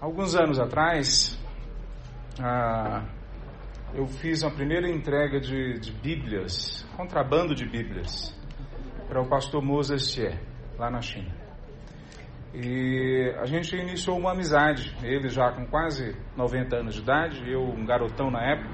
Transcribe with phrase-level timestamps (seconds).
[0.00, 1.36] Alguns anos atrás,
[2.40, 3.02] ah,
[3.92, 8.32] eu fiz uma primeira entrega de, de, Bíblias, contrabando de Bíblias,
[9.08, 10.38] para o pastor Moses Xie,
[10.78, 11.34] lá na China.
[12.54, 17.64] E a gente iniciou uma amizade, ele já com quase 90 anos de idade, eu
[17.64, 18.70] um garotão na época,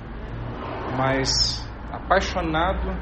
[0.99, 2.95] mas apaixonado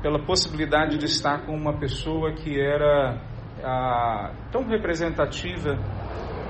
[0.00, 3.20] pela possibilidade de estar com uma pessoa que era
[3.62, 5.78] ah, tão representativa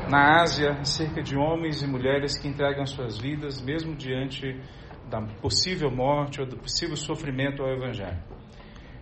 [0.08, 4.58] na Ásia cerca de homens e mulheres que entregam suas vidas, mesmo diante
[5.10, 8.18] da possível morte ou do possível sofrimento ao Evangelho.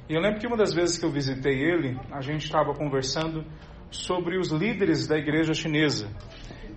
[0.08, 3.44] E eu lembro que uma das vezes que eu visitei ele, a gente estava conversando
[3.90, 6.08] sobre os líderes da igreja chinesa.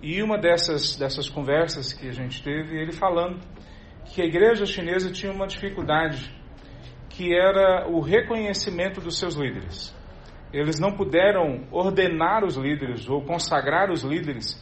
[0.02, 3.40] E uma dessas, dessas conversas que a gente teve, ele falando
[4.06, 6.32] que a igreja chinesa tinha uma dificuldade,
[7.08, 9.94] que era o reconhecimento dos seus líderes
[10.52, 14.60] eles não puderam ordenar os líderes ou consagrar os líderes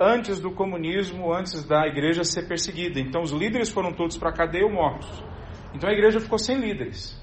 [0.00, 3.00] antes do comunismo, antes da igreja ser perseguida.
[3.00, 5.22] Então os líderes foram todos para a cadeia ou mortos.
[5.74, 7.16] Então a igreja ficou sem líderes.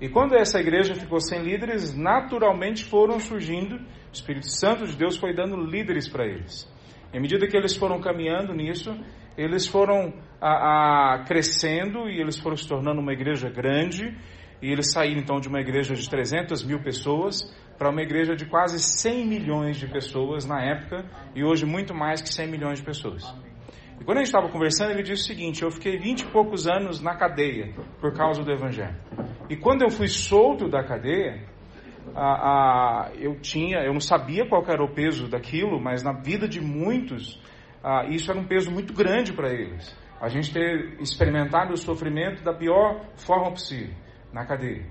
[0.00, 5.16] E quando essa igreja ficou sem líderes, naturalmente foram surgindo, o Espírito Santo de Deus
[5.16, 6.66] foi dando líderes para eles.
[7.12, 8.96] Em medida que eles foram caminhando nisso,
[9.36, 14.16] eles foram a, a, crescendo e eles foram se tornando uma igreja grande
[14.62, 17.42] e eles saíram então de uma igreja de 300 mil pessoas
[17.78, 22.20] para uma igreja de quase 100 milhões de pessoas na época e hoje muito mais
[22.20, 23.24] que 100 milhões de pessoas.
[23.98, 26.66] E quando a gente estava conversando, ele disse o seguinte: eu fiquei 20 e poucos
[26.66, 28.96] anos na cadeia por causa do evangelho.
[29.48, 31.42] E quando eu fui solto da cadeia,
[33.18, 37.40] eu tinha, eu não sabia qual era o peso daquilo, mas na vida de muitos,
[38.10, 39.94] isso era um peso muito grande para eles.
[40.20, 43.94] A gente ter experimentado o sofrimento da pior forma possível
[44.32, 44.86] na cadeia.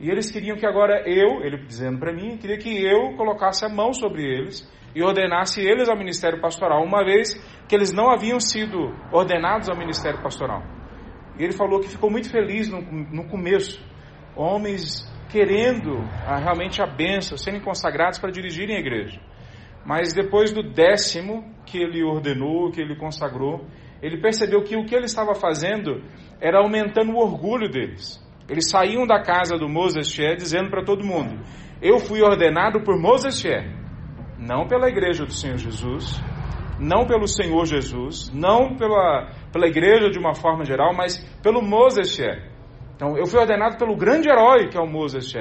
[0.00, 3.68] E eles queriam que agora eu, ele dizendo para mim, queria que eu colocasse a
[3.68, 7.34] mão sobre eles e ordenasse eles ao ministério pastoral, uma vez
[7.68, 10.62] que eles não haviam sido ordenados ao ministério pastoral.
[11.38, 13.80] E ele falou que ficou muito feliz no, no começo,
[14.36, 19.20] homens querendo a, realmente a bênção, serem consagrados para dirigirem a igreja.
[19.84, 23.66] Mas depois do décimo que ele ordenou, que ele consagrou,
[24.02, 26.02] ele percebeu que o que ele estava fazendo
[26.40, 28.20] era aumentando o orgulho deles.
[28.48, 31.40] Eles saíam da casa do Moses dizendo para todo mundo:
[31.80, 33.42] Eu fui ordenado por Moses
[34.38, 36.20] não pela igreja do Senhor Jesus,
[36.78, 42.18] não pelo Senhor Jesus, não pela, pela igreja de uma forma geral, mas pelo Moses.
[42.96, 45.32] Então, eu fui ordenado pelo grande herói que é o Moses.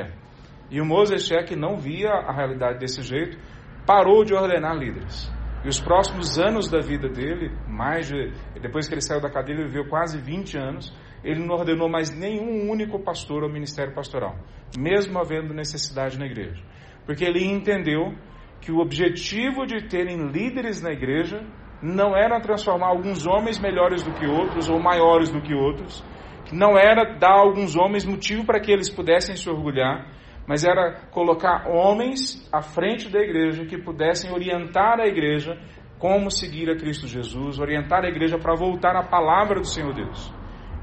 [0.69, 3.37] E o Moses que não via a realidade desse jeito,
[3.85, 5.31] parou de ordenar líderes.
[5.63, 9.57] E os próximos anos da vida dele, mais de, depois que ele saiu da cadeia,
[9.57, 14.35] ele viveu quase 20 anos, ele não ordenou mais nenhum único pastor ao ministério pastoral,
[14.77, 16.61] mesmo havendo necessidade na igreja.
[17.05, 18.13] Porque ele entendeu
[18.59, 21.43] que o objetivo de terem líderes na igreja
[21.81, 26.03] não era transformar alguns homens melhores do que outros ou maiores do que outros,
[26.51, 30.07] não era dar a alguns homens motivo para que eles pudessem se orgulhar,
[30.47, 35.57] mas era colocar homens à frente da igreja que pudessem orientar a igreja
[35.97, 40.40] como seguir a Cristo Jesus, orientar a igreja para voltar à palavra do Senhor Deus.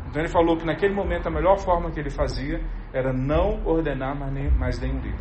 [0.08, 2.60] Então ele falou que naquele momento a melhor forma que ele fazia
[2.92, 5.20] era não ordenar mais, nem, mais nenhum líder.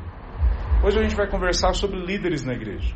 [0.83, 2.95] Hoje a gente vai conversar sobre líderes na igreja.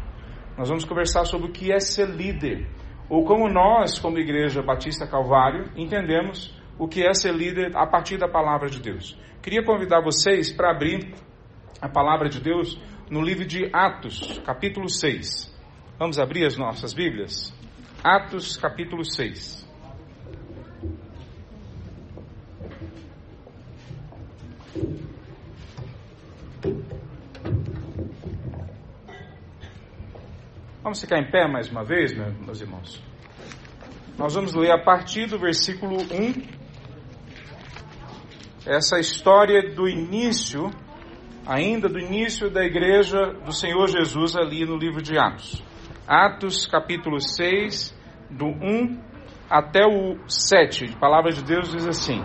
[0.57, 2.67] Nós vamos conversar sobre o que é ser líder,
[3.09, 8.17] ou como nós, como Igreja Batista Calvário, entendemos o que é ser líder a partir
[8.17, 9.19] da palavra de Deus.
[9.41, 11.13] Queria convidar vocês para abrir
[11.81, 12.79] a palavra de Deus
[13.09, 15.51] no livro de Atos, capítulo 6.
[15.99, 17.53] Vamos abrir as nossas Bíblias?
[18.03, 19.70] Atos, capítulo 6.
[30.83, 32.99] Vamos ficar em pé mais uma vez, meus irmãos?
[34.17, 36.59] Nós vamos ler a partir do versículo 1
[38.65, 40.71] essa história do início,
[41.45, 45.63] ainda do início da igreja do Senhor Jesus ali no livro de Atos.
[46.07, 47.95] Atos capítulo 6,
[48.31, 48.99] do 1
[49.47, 52.23] até o 7, a palavra de Deus diz assim: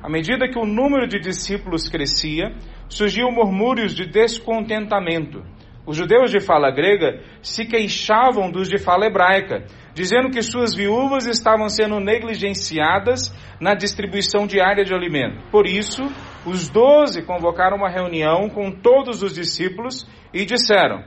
[0.00, 2.54] À medida que o número de discípulos crescia,
[2.88, 5.42] surgiam murmúrios de descontentamento
[5.90, 11.26] os judeus de fala grega se queixavam dos de fala hebraica, dizendo que suas viúvas
[11.26, 15.42] estavam sendo negligenciadas na distribuição diária de alimento.
[15.50, 16.00] Por isso,
[16.46, 21.02] os doze convocaram uma reunião com todos os discípulos e disseram: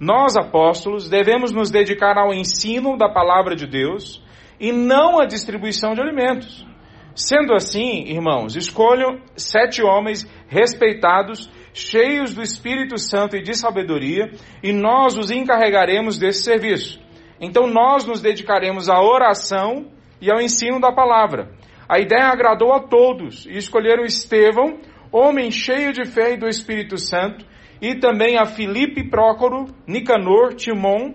[0.00, 4.20] Nós, apóstolos, devemos nos dedicar ao ensino da palavra de Deus
[4.58, 6.66] e não à distribuição de alimentos.
[7.14, 14.30] Sendo assim, irmãos, escolham sete homens respeitados cheios do Espírito Santo e de sabedoria,
[14.62, 17.02] e nós os encarregaremos desse serviço.
[17.40, 19.90] Então nós nos dedicaremos à oração
[20.20, 21.50] e ao ensino da palavra.
[21.88, 24.78] A ideia agradou a todos e escolheram Estevão,
[25.12, 27.44] homem cheio de fé e do Espírito Santo,
[27.82, 31.14] e também a Filipe Prócoro, Nicanor, Timon,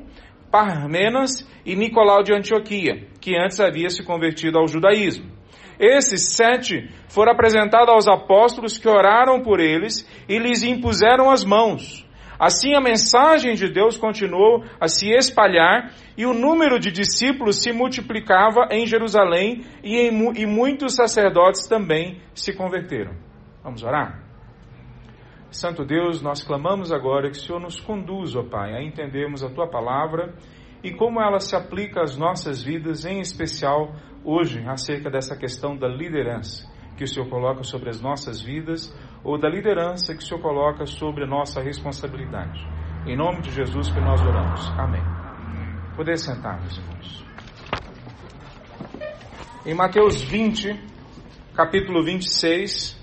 [0.51, 5.38] Parmenas e Nicolau de Antioquia, que antes havia se convertido ao judaísmo.
[5.79, 12.05] Esses sete foram apresentados aos apóstolos que oraram por eles e lhes impuseram as mãos.
[12.37, 17.71] Assim a mensagem de Deus continuou a se espalhar e o número de discípulos se
[17.71, 23.13] multiplicava em Jerusalém e, em, e muitos sacerdotes também se converteram.
[23.63, 24.23] Vamos orar?
[25.51, 29.49] Santo Deus, nós clamamos agora que o Senhor nos conduza, ó Pai, a entendermos a
[29.49, 30.33] Tua palavra
[30.83, 33.93] e como ela se aplica às nossas vidas, em especial
[34.23, 36.67] hoje, acerca dessa questão da liderança
[36.97, 38.93] que o Senhor coloca sobre as nossas vidas
[39.23, 42.59] ou da liderança que o Senhor coloca sobre a nossa responsabilidade.
[43.05, 44.67] Em nome de Jesus que nós oramos.
[44.77, 45.01] Amém.
[45.95, 47.25] Poder sentar, meus irmãos.
[49.65, 50.77] Em Mateus 20,
[51.53, 52.97] capítulo 26,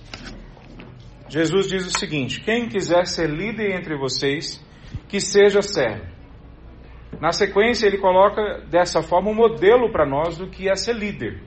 [1.28, 4.62] Jesus diz o seguinte: Quem quiser ser líder entre vocês,
[5.08, 6.15] que seja servo.
[7.20, 11.42] Na sequência, ele coloca dessa forma um modelo para nós do que é ser líder.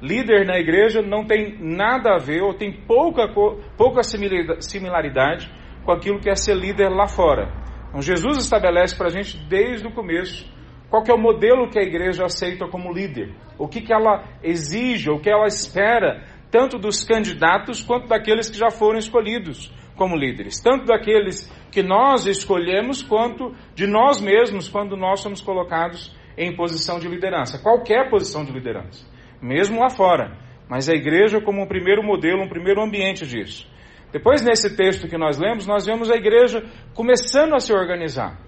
[0.00, 3.28] Líder na igreja não tem nada a ver, ou tem pouca,
[3.76, 5.50] pouca similaridade
[5.84, 7.52] com aquilo que é ser líder lá fora.
[7.88, 10.48] Então, Jesus estabelece para a gente desde o começo
[10.88, 15.10] qual é o modelo que a igreja aceita como líder, o que, que ela exige,
[15.10, 20.58] o que ela espera tanto dos candidatos quanto daqueles que já foram escolhidos como líderes,
[20.58, 26.98] tanto daqueles que nós escolhemos quanto de nós mesmos quando nós somos colocados em posição
[26.98, 29.06] de liderança, qualquer posição de liderança,
[29.42, 30.38] mesmo lá fora,
[30.70, 33.70] mas a igreja como um primeiro modelo, um primeiro ambiente disso.
[34.10, 36.64] Depois, nesse texto que nós lemos, nós vemos a igreja
[36.94, 38.40] começando a se organizar.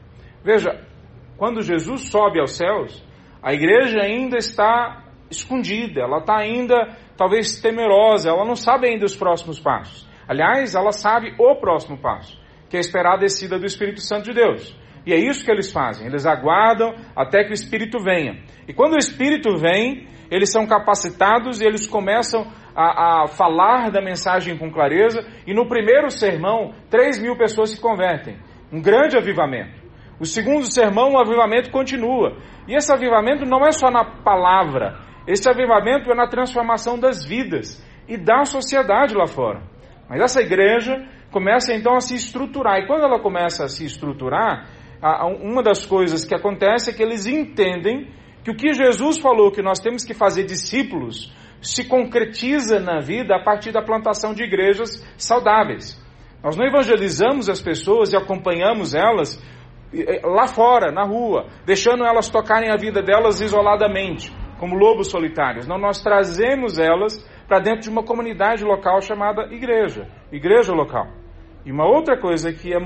[0.43, 0.71] Veja,
[1.37, 3.07] quando Jesus sobe aos céus,
[3.43, 9.15] a igreja ainda está escondida, ela está ainda talvez temerosa, ela não sabe ainda os
[9.15, 10.11] próximos passos.
[10.33, 12.41] Aliás, ela sabe o próximo passo,
[12.71, 14.75] que é esperar a descida do Espírito Santo de Deus.
[15.05, 18.43] E é isso que eles fazem, eles aguardam até que o Espírito venha.
[18.67, 24.01] E quando o Espírito vem, eles são capacitados e eles começam a, a falar da
[24.01, 25.21] mensagem com clareza.
[25.47, 28.39] E no primeiro sermão, 3 mil pessoas se convertem.
[28.73, 29.83] Um grande avivamento.
[30.19, 32.39] O segundo sermão, o avivamento continua.
[32.67, 37.85] E esse avivamento não é só na palavra, esse avivamento é na transformação das vidas
[38.09, 39.61] e da sociedade lá fora.
[40.09, 42.79] Mas essa igreja começa então a se estruturar.
[42.79, 44.69] E quando ela começa a se estruturar,
[45.41, 48.11] uma das coisas que acontece é que eles entendem
[48.45, 53.37] que o que Jesus falou que nós temos que fazer discípulos se concretiza na vida
[53.37, 56.01] a partir da plantação de igrejas saudáveis.
[56.43, 59.41] Nós não evangelizamos as pessoas e acompanhamos elas
[60.25, 65.67] lá fora, na rua, deixando elas tocarem a vida delas isoladamente como lobos solitários.
[65.67, 71.07] Não, nós trazemos elas para dentro de uma comunidade local chamada igreja, igreja local.
[71.65, 72.79] E uma outra coisa que é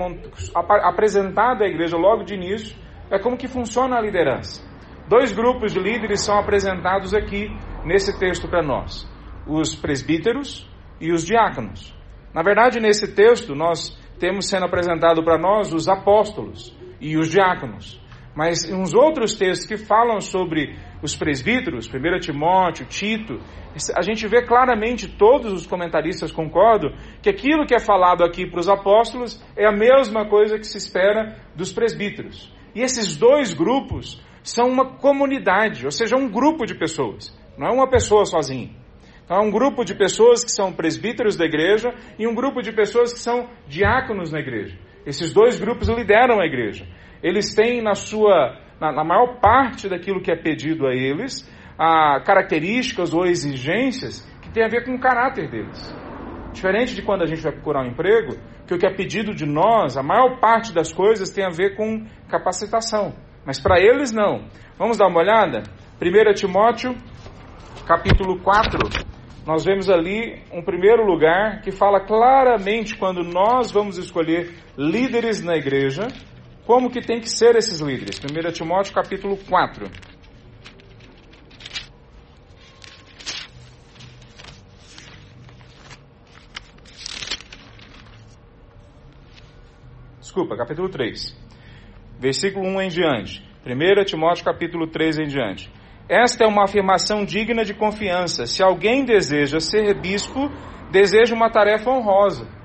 [0.83, 2.77] apresentada à igreja logo de início
[3.11, 4.65] é como que funciona a liderança.
[5.09, 7.49] Dois grupos de líderes são apresentados aqui
[7.85, 9.09] nesse texto para nós:
[9.47, 10.69] os presbíteros
[11.01, 11.95] e os diáconos.
[12.35, 18.01] Na verdade, nesse texto nós temos sendo apresentado para nós os apóstolos e os diáconos.
[18.37, 23.41] Mas uns outros textos que falam sobre os presbíteros, 1 Timóteo, Tito,
[23.97, 28.61] a gente vê claramente, todos os comentaristas concordam, que aquilo que é falado aqui para
[28.61, 32.55] os apóstolos é a mesma coisa que se espera dos presbíteros.
[32.75, 37.73] E esses dois grupos são uma comunidade, ou seja, um grupo de pessoas, não é
[37.73, 38.69] uma pessoa sozinha.
[39.25, 42.71] Então, é um grupo de pessoas que são presbíteros da igreja e um grupo de
[42.71, 44.79] pessoas que são diáconos na igreja.
[45.07, 46.87] Esses dois grupos lideram a igreja
[47.23, 52.21] eles têm na sua, na, na maior parte daquilo que é pedido a eles, a
[52.21, 55.95] características ou exigências que tem a ver com o caráter deles.
[56.53, 59.47] Diferente de quando a gente vai procurar um emprego, que o que é pedido de
[59.47, 63.15] nós, a maior parte das coisas tem a ver com capacitação.
[63.45, 64.47] Mas para eles não.
[64.79, 65.63] Vamos dar uma olhada?
[66.01, 66.95] 1 Timóteo,
[67.87, 68.79] capítulo 4,
[69.47, 75.57] nós vemos ali um primeiro lugar que fala claramente quando nós vamos escolher líderes na
[75.57, 76.09] igreja,
[76.67, 78.19] como que tem que ser esses líderes?
[78.19, 79.89] 1 Timóteo capítulo 4.
[90.21, 91.39] Desculpa, capítulo 3.
[92.19, 93.49] Versículo 1 em diante.
[93.65, 95.73] 1 Timóteo capítulo 3 em diante.
[96.09, 98.45] Esta é uma afirmação digna de confiança.
[98.45, 100.51] Se alguém deseja ser bispo,
[100.91, 102.56] deseja uma tarefa honrosa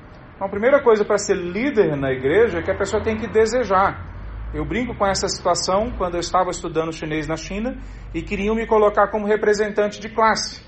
[0.42, 3.28] então, a primeira coisa para ser líder na igreja é que a pessoa tem que
[3.28, 4.50] desejar.
[4.56, 7.78] Eu brinco com essa situação quando eu estava estudando chinês na China
[8.12, 10.66] e queriam me colocar como representante de classe.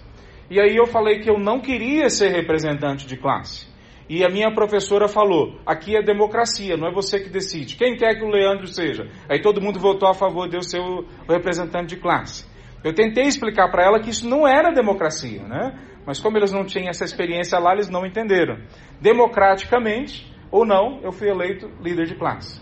[0.48, 3.68] E aí eu falei que eu não queria ser representante de classe.
[4.08, 7.75] E a minha professora falou: aqui é democracia, não é você que decide.
[7.75, 9.10] Quem quer que o Leandro seja?
[9.27, 12.46] Aí todo mundo votou a favor de eu ser o representante de classe.
[12.84, 15.74] Eu tentei explicar para ela que isso não era democracia, né?
[16.05, 18.57] Mas como eles não tinham essa experiência lá, eles não entenderam.
[19.00, 22.62] Democraticamente ou não, eu fui eleito líder de classe.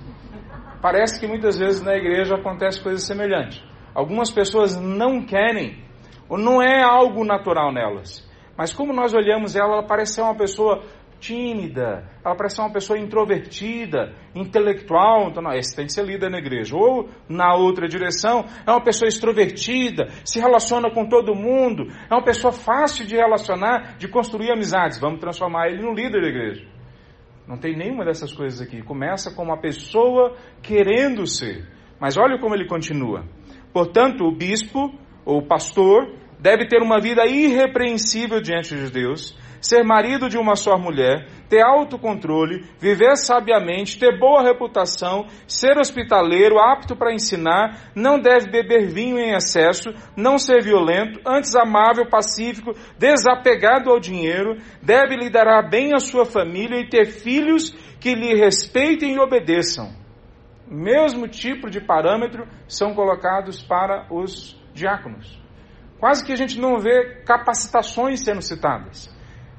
[0.81, 3.63] Parece que muitas vezes na igreja acontece coisa semelhante.
[3.93, 5.83] Algumas pessoas não querem,
[6.29, 8.27] ou não é algo natural nelas.
[8.57, 10.83] Mas como nós olhamos ela, ela parece ser uma pessoa
[11.21, 16.29] tímida, ela parece ser uma pessoa introvertida, intelectual, então não, esse tem que ser líder
[16.29, 16.75] na igreja.
[16.75, 22.23] Ou na outra direção, é uma pessoa extrovertida, se relaciona com todo mundo, é uma
[22.23, 24.99] pessoa fácil de relacionar, de construir amizades.
[24.99, 26.67] Vamos transformar ele no líder da igreja.
[27.47, 28.81] Não tem nenhuma dessas coisas aqui.
[28.81, 31.67] Começa com uma pessoa querendo ser.
[31.99, 33.25] Mas olha como ele continua.
[33.71, 40.27] Portanto, o bispo ou pastor deve ter uma vida irrepreensível diante de Deus, ser marido
[40.27, 47.13] de uma só mulher, ter autocontrole, viver sabiamente, ter boa reputação, ser hospitaleiro, apto para
[47.13, 53.99] ensinar, não deve beber vinho em excesso, não ser violento, antes amável, pacífico, desapegado ao
[53.99, 59.93] dinheiro, deve liderar bem a sua família e ter filhos que lhe respeitem e obedeçam.
[60.67, 65.39] Mesmo tipo de parâmetro são colocados para os diáconos.
[65.99, 69.13] Quase que a gente não vê capacitações sendo citadas.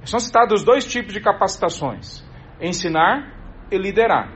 [0.05, 2.25] São citados dois tipos de capacitações:
[2.61, 3.33] ensinar
[3.71, 4.31] e liderar.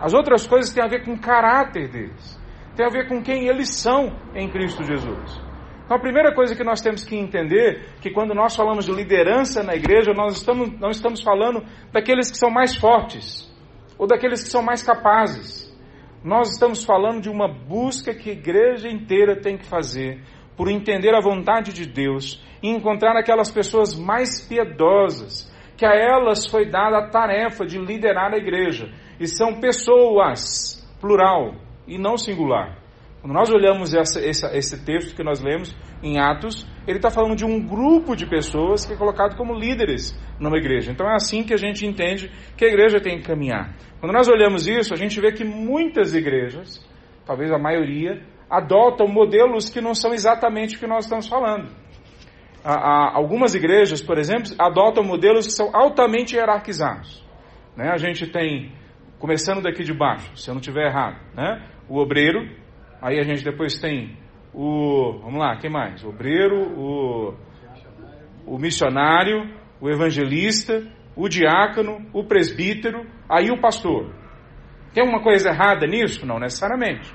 [0.00, 2.40] As outras coisas têm a ver com o caráter deles,
[2.76, 5.40] tem a ver com quem eles são em Cristo Jesus.
[5.84, 9.62] Então, a primeira coisa que nós temos que entender que quando nós falamos de liderança
[9.62, 13.50] na igreja, nós estamos, não estamos falando daqueles que são mais fortes
[13.98, 15.70] ou daqueles que são mais capazes.
[16.24, 20.22] Nós estamos falando de uma busca que a igreja inteira tem que fazer
[20.56, 26.46] por entender a vontade de Deus e encontrar aquelas pessoas mais piedosas, que a elas
[26.46, 28.88] foi dada a tarefa de liderar a igreja.
[29.18, 31.54] E são pessoas, plural,
[31.86, 32.78] e não singular.
[33.20, 37.36] Quando nós olhamos essa, essa, esse texto que nós lemos em Atos, ele está falando
[37.36, 40.90] de um grupo de pessoas que é colocado como líderes numa igreja.
[40.90, 43.76] Então é assim que a gente entende que a igreja tem que caminhar.
[44.00, 46.84] Quando nós olhamos isso, a gente vê que muitas igrejas,
[47.24, 51.81] talvez a maioria, adotam modelos que não são exatamente o que nós estamos falando.
[52.64, 57.24] Algumas igrejas, por exemplo, adotam modelos que são altamente hierarquizados.
[57.76, 57.90] Né?
[57.90, 58.72] A gente tem,
[59.18, 61.66] começando daqui de baixo, se eu não estiver errado, né?
[61.88, 62.48] o obreiro,
[63.00, 64.16] aí a gente depois tem
[64.54, 66.04] o, vamos lá, quem mais?
[66.04, 67.34] O obreiro, o,
[68.46, 69.50] o missionário,
[69.80, 74.12] o evangelista, o diácono, o presbítero, aí o pastor.
[74.92, 76.26] Tem alguma coisa errada nisso?
[76.26, 77.10] Não necessariamente.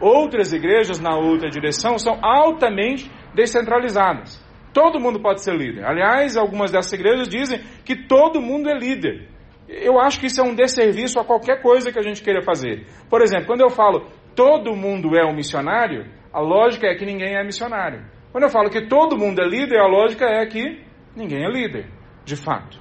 [0.00, 4.41] Outras igrejas, na outra direção, são altamente descentralizadas.
[4.72, 5.84] Todo mundo pode ser líder.
[5.84, 9.28] Aliás, algumas dessas igrejas dizem que todo mundo é líder.
[9.68, 12.86] Eu acho que isso é um desserviço a qualquer coisa que a gente queira fazer.
[13.08, 17.36] Por exemplo, quando eu falo todo mundo é um missionário, a lógica é que ninguém
[17.36, 18.04] é missionário.
[18.30, 20.82] Quando eu falo que todo mundo é líder, a lógica é que
[21.14, 21.86] ninguém é líder,
[22.24, 22.80] de fato.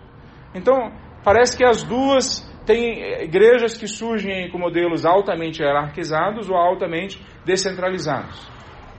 [0.55, 0.91] Então,
[1.23, 8.49] parece que as duas tem igrejas que surgem com modelos altamente hierarquizados ou altamente descentralizados.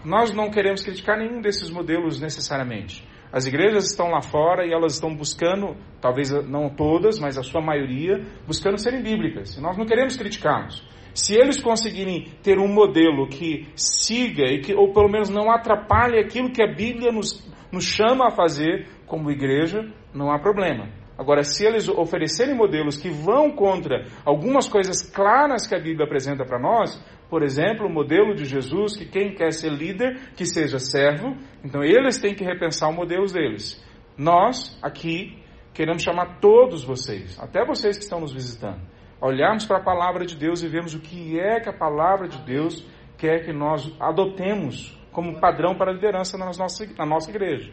[0.04, 3.06] Nós não queremos criticar nenhum desses modelos necessariamente.
[3.32, 7.62] As igrejas estão lá fora e elas estão buscando, talvez não todas, mas a sua
[7.62, 9.56] maioria, buscando serem bíblicas.
[9.58, 10.86] Nós não queremos criticá-los.
[11.14, 16.18] Se eles conseguirem ter um modelo que siga e que, ou pelo menos não atrapalhe
[16.18, 20.88] aquilo que a Bíblia nos, nos chama a fazer como igreja, não há problema.
[21.16, 26.44] Agora, se eles oferecerem modelos que vão contra algumas coisas claras que a Bíblia apresenta
[26.44, 27.00] para nós,
[27.32, 31.34] por exemplo, o modelo de Jesus, que quem quer ser líder, que seja servo,
[31.64, 33.82] então eles têm que repensar o modelo deles.
[34.18, 38.82] Nós, aqui, queremos chamar todos vocês, até vocês que estão nos visitando,
[39.18, 42.28] a olharmos para a palavra de Deus e vermos o que é que a palavra
[42.28, 42.86] de Deus
[43.16, 47.72] quer que nós adotemos como padrão para a liderança na nossa, na nossa igreja.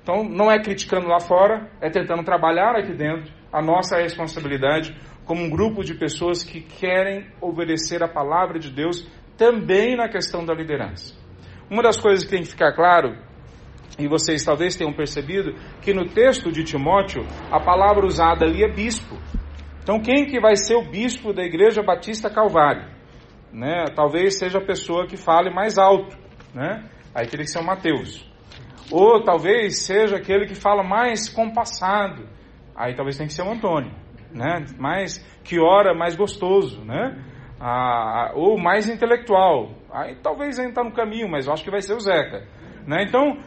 [0.00, 5.42] Então, não é criticando lá fora, é tentando trabalhar aqui dentro a nossa responsabilidade como
[5.42, 10.54] um grupo de pessoas que querem obedecer a palavra de Deus também na questão da
[10.54, 11.14] liderança.
[11.70, 13.16] Uma das coisas que tem que ficar claro,
[13.98, 18.68] e vocês talvez tenham percebido, que no texto de Timóteo, a palavra usada ali é
[18.68, 19.16] bispo.
[19.82, 22.88] Então, quem que vai ser o bispo da Igreja Batista Calvário?
[23.52, 23.86] Né?
[23.94, 26.16] Talvez seja a pessoa que fale mais alto.
[26.54, 26.88] Né?
[27.14, 28.30] Aí teria que ser o Mateus.
[28.90, 32.28] Ou talvez seja aquele que fala mais compassado.
[32.76, 33.92] Aí talvez tenha que ser o Antônio,
[34.32, 34.64] né?
[34.78, 37.16] Mais que ora mais gostoso, né?
[37.62, 39.70] ah, ou mais intelectual.
[39.92, 42.44] Aí talvez ainda está no caminho, mas eu acho que vai ser o Zeca.
[42.84, 43.04] Né?
[43.04, 43.38] Então,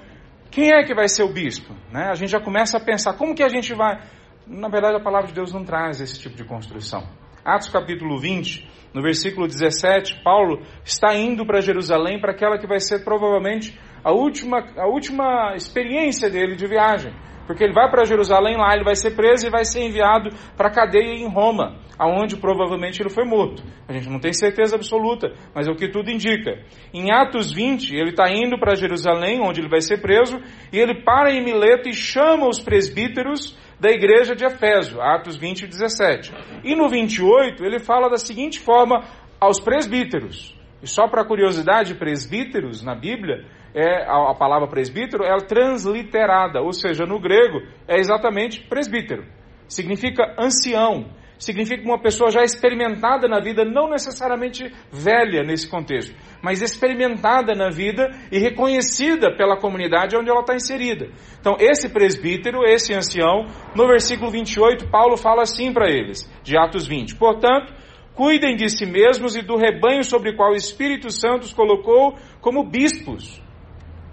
[0.50, 1.74] quem é que vai ser o bispo?
[1.92, 2.08] Né?
[2.10, 4.00] A gente já começa a pensar como que a gente vai.
[4.48, 7.04] Na verdade, a palavra de Deus não traz esse tipo de construção.
[7.44, 12.80] Atos capítulo 20, no versículo 17, Paulo está indo para Jerusalém para aquela que vai
[12.80, 17.14] ser provavelmente a última, a última experiência dele de viagem.
[17.46, 20.68] Porque ele vai para Jerusalém, lá ele vai ser preso e vai ser enviado para
[20.68, 23.64] a cadeia em Roma, aonde provavelmente ele foi morto.
[23.88, 26.60] A gente não tem certeza absoluta, mas é o que tudo indica.
[26.94, 30.40] Em Atos 20, ele está indo para Jerusalém, onde ele vai ser preso,
[30.74, 35.68] e ele para em Mileto e chama os presbíteros da igreja de Efésio, Atos 20
[35.68, 36.34] 17.
[36.64, 39.04] E no 28, ele fala da seguinte forma
[39.40, 40.56] aos presbíteros.
[40.82, 46.72] E só para curiosidade, presbíteros na Bíblia é a, a palavra presbítero é transliterada, ou
[46.72, 49.26] seja, no grego é exatamente presbítero.
[49.68, 56.62] Significa ancião, significa uma pessoa já experimentada na vida, não necessariamente velha nesse contexto, mas
[56.62, 61.10] experimentada na vida e reconhecida pela comunidade onde ela está inserida.
[61.38, 66.88] Então, esse presbítero, esse ancião, no versículo 28, Paulo fala assim para eles, de Atos
[66.88, 67.74] 20: Portanto,
[68.14, 72.16] cuidem de si mesmos e do rebanho sobre o qual o Espírito Santo os colocou
[72.40, 73.44] como bispos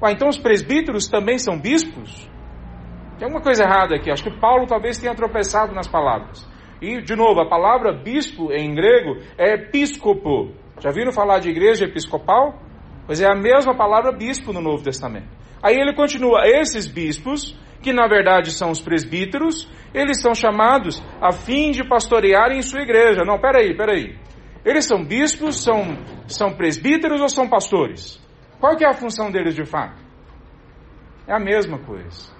[0.02, 2.28] Ué, então os presbíteros também são bispos?
[3.18, 4.10] Tem alguma coisa errada aqui.
[4.10, 6.44] Acho que Paulo talvez tenha tropeçado nas palavras.
[6.80, 10.50] E, de novo, a palavra bispo em grego é episcopo.
[10.80, 12.60] Já viram falar de igreja episcopal?
[13.06, 15.28] Pois é a mesma palavra bispo no Novo Testamento.
[15.62, 21.30] Aí ele continua: esses bispos, que na verdade são os presbíteros, eles são chamados a
[21.30, 23.20] fim de pastorearem sua igreja.
[23.24, 24.16] Não, peraí, peraí.
[24.64, 28.20] Eles são bispos, são, são presbíteros ou são pastores?
[28.62, 30.00] Qual que é a função deles de fato?
[31.26, 32.32] É a mesma coisa.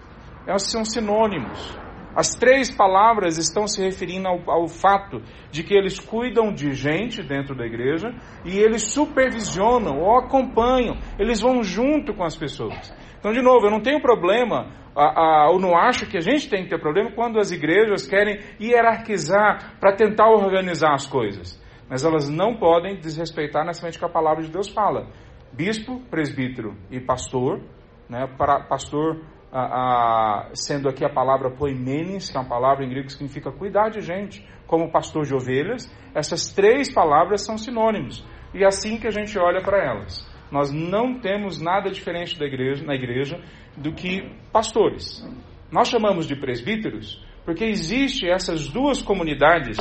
[0.47, 1.77] É, são sinônimos.
[2.15, 7.25] As três palavras estão se referindo ao, ao, fato de que eles cuidam de gente
[7.25, 8.15] dentro da igreja
[8.45, 12.95] e eles supervisionam ou acompanham, eles vão junto com as pessoas.
[13.19, 16.63] Então, de novo, eu não tenho problema, a, a, não acho que a gente tem
[16.63, 21.61] que ter problema quando as igrejas querem hierarquizar para tentar organizar as coisas.
[21.91, 25.09] Mas elas não podem desrespeitar necessariamente o que a palavra de Deus fala
[25.53, 27.61] bispo, presbítero e pastor,
[28.09, 28.27] né?
[28.37, 33.13] Para, pastor a, sendo aqui a palavra poimenes, que é uma palavra em grego que
[33.13, 38.25] significa cuidar de gente, como pastor de ovelhas, essas três palavras são sinônimos.
[38.55, 40.27] E é assim que a gente olha para elas.
[40.51, 43.43] Nós não temos nada diferente da igreja, na igreja
[43.77, 45.27] do que pastores.
[45.71, 49.79] Nós chamamos de presbíteros porque existe essas duas comunidades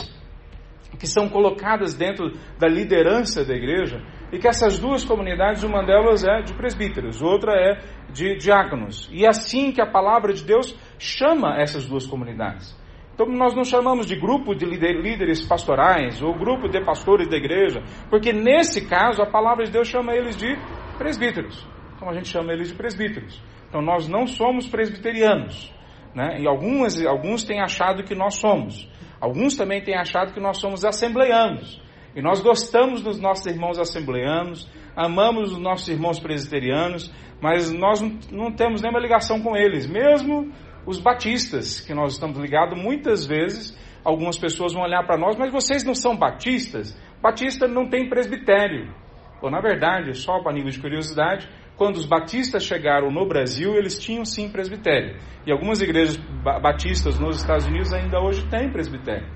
[0.99, 4.01] que são colocadas dentro da liderança da igreja
[4.32, 7.80] e que essas duas comunidades, uma delas é de presbíteros, outra é
[8.12, 9.10] de diáconos.
[9.12, 12.80] E é assim que a palavra de Deus chama essas duas comunidades.
[13.13, 17.84] Então nós não chamamos de grupo de líderes pastorais ou grupo de pastores da igreja,
[18.10, 20.58] porque nesse caso a palavra de Deus chama eles de
[20.98, 21.67] presbíteros.
[21.96, 23.41] Então a gente chama eles de presbíteros.
[23.67, 25.74] Então nós não somos presbiterianos.
[26.15, 26.41] Né?
[26.41, 28.89] E algumas, alguns têm achado que nós somos.
[29.20, 31.81] Alguns também têm achado que nós somos assembleianos.
[32.15, 38.52] E nós gostamos dos nossos irmãos assembleanos, amamos os nossos irmãos presbiterianos, mas nós não
[38.52, 39.88] temos nenhuma ligação com eles.
[39.88, 40.52] Mesmo
[40.86, 45.52] os batistas, que nós estamos ligados, muitas vezes algumas pessoas vão olhar para nós, mas
[45.52, 46.97] vocês não são batistas?
[47.21, 48.93] Batista não tem presbitério.
[49.41, 53.97] Ou, na verdade, só para nível de curiosidade, quando os batistas chegaram no Brasil, eles
[53.97, 55.17] tinham sim presbitério.
[55.45, 56.17] E algumas igrejas
[56.62, 59.28] batistas nos Estados Unidos ainda hoje têm presbitério.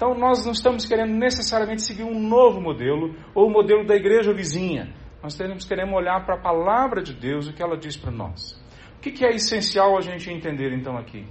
[0.00, 4.32] Então nós não estamos querendo necessariamente seguir um novo modelo ou o modelo da igreja
[4.32, 4.94] vizinha.
[5.22, 8.58] Nós temos, queremos olhar para a palavra de Deus, o que ela diz para nós.
[8.96, 11.26] O que, que é essencial a gente entender então aqui?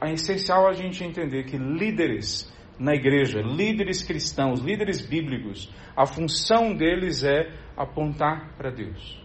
[0.00, 6.74] É essencial a gente entender que líderes na igreja, líderes cristãos, líderes bíblicos, a função
[6.74, 9.22] deles é apontar para Deus.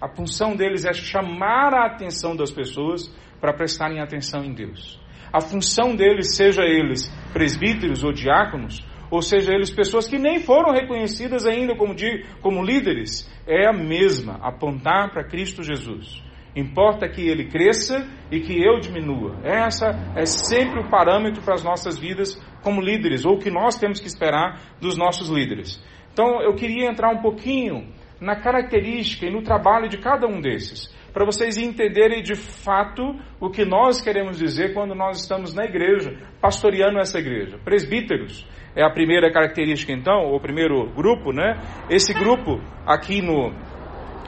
[0.00, 3.06] A função deles é chamar a atenção das pessoas
[3.40, 4.98] para prestarem atenção em Deus
[5.32, 10.72] a função deles, seja eles presbíteros ou diáconos, ou seja eles pessoas que nem foram
[10.72, 11.94] reconhecidas ainda como,
[12.40, 16.22] como líderes, é a mesma, apontar para Cristo Jesus.
[16.54, 19.38] Importa que ele cresça e que eu diminua.
[19.44, 24.00] Essa é sempre o parâmetro para as nossas vidas como líderes, ou que nós temos
[24.00, 25.82] que esperar dos nossos líderes.
[26.12, 30.92] Então eu queria entrar um pouquinho na característica e no trabalho de cada um desses
[31.12, 36.16] para vocês entenderem de fato o que nós queremos dizer quando nós estamos na igreja,
[36.40, 37.58] pastoreando essa igreja.
[37.64, 41.60] Presbíteros é a primeira característica, então, o primeiro grupo, né?
[41.90, 43.52] Esse grupo aqui no,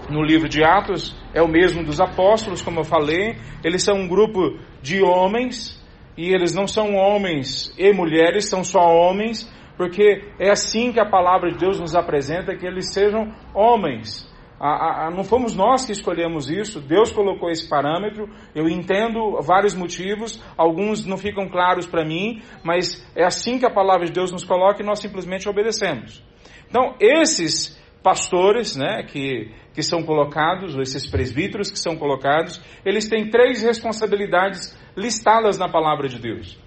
[0.08, 3.36] no livro de Atos é o mesmo dos apóstolos, como eu falei.
[3.62, 5.80] Eles são um grupo de homens,
[6.16, 11.08] e eles não são homens e mulheres, são só homens, porque é assim que a
[11.08, 14.29] palavra de Deus nos apresenta que eles sejam homens.
[14.62, 18.28] A, a, não fomos nós que escolhemos isso, Deus colocou esse parâmetro.
[18.54, 23.72] Eu entendo vários motivos, alguns não ficam claros para mim, mas é assim que a
[23.72, 26.22] palavra de Deus nos coloca e nós simplesmente obedecemos.
[26.68, 33.08] Então, esses pastores, né, que, que são colocados, ou esses presbíteros que são colocados, eles
[33.08, 36.58] têm três responsabilidades listadas na palavra de Deus.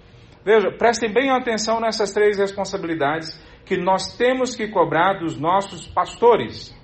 [0.44, 6.74] Veja, prestem bem atenção nessas três responsabilidades que nós temos que cobrar dos nossos pastores,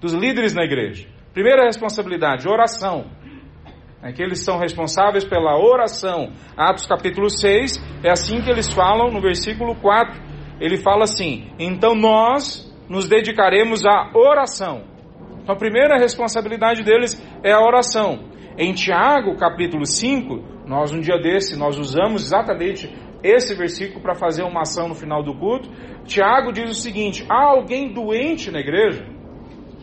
[0.00, 1.06] dos líderes na igreja.
[1.32, 3.06] Primeira responsabilidade, oração.
[4.02, 6.32] É que eles são responsáveis pela oração.
[6.56, 10.18] Atos capítulo 6, é assim que eles falam no versículo 4.
[10.58, 14.84] Ele fala assim: Então nós nos dedicaremos à oração.
[15.42, 18.30] Então a primeira responsabilidade deles é a oração.
[18.58, 22.90] Em Tiago, capítulo 5, nós um dia desse, nós usamos exatamente
[23.22, 25.70] esse versículo para fazer uma ação no final do culto.
[26.04, 29.06] Tiago diz o seguinte: há alguém doente na igreja,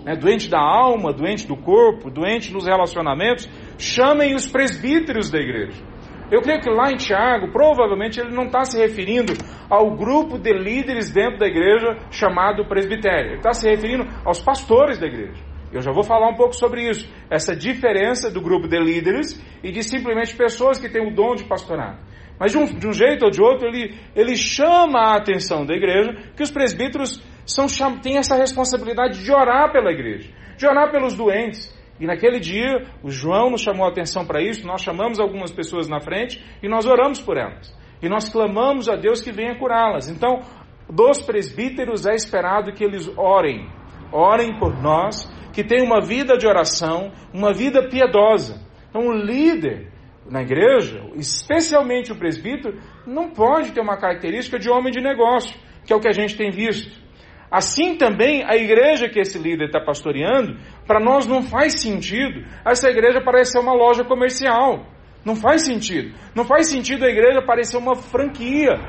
[0.07, 5.83] né, doente da alma, doente do corpo, doente nos relacionamentos, chamem os presbíteros da igreja.
[6.31, 9.33] Eu creio que lá em Tiago, provavelmente ele não está se referindo
[9.69, 13.31] ao grupo de líderes dentro da igreja chamado presbitério.
[13.31, 15.43] Ele está se referindo aos pastores da igreja.
[15.73, 17.09] Eu já vou falar um pouco sobre isso.
[17.29, 21.43] Essa diferença do grupo de líderes e de simplesmente pessoas que têm o dom de
[21.43, 21.99] pastorar.
[22.39, 25.73] Mas de um, de um jeito ou de outro, ele, ele chama a atenção da
[25.73, 27.65] igreja que os presbíteros são,
[27.99, 31.75] têm essa responsabilidade de orar pela igreja, de orar pelos doentes.
[31.99, 35.87] E naquele dia, o João nos chamou a atenção para isso, nós chamamos algumas pessoas
[35.87, 37.75] na frente e nós oramos por elas.
[38.01, 40.07] E nós clamamos a Deus que venha curá-las.
[40.07, 40.41] Então,
[40.87, 43.67] dos presbíteros é esperado que eles orem.
[44.11, 48.61] Orem por nós, que tenham uma vida de oração, uma vida piedosa.
[48.89, 49.91] Então, o líder
[50.29, 55.91] na igreja, especialmente o presbítero, não pode ter uma característica de homem de negócio, que
[55.91, 57.06] é o que a gente tem visto.
[57.49, 62.89] Assim também a igreja que esse líder está pastoreando, para nós não faz sentido essa
[62.89, 64.85] igreja parecer uma loja comercial.
[65.23, 66.13] Não faz sentido.
[66.35, 68.79] Não faz sentido a igreja parecer uma franquia.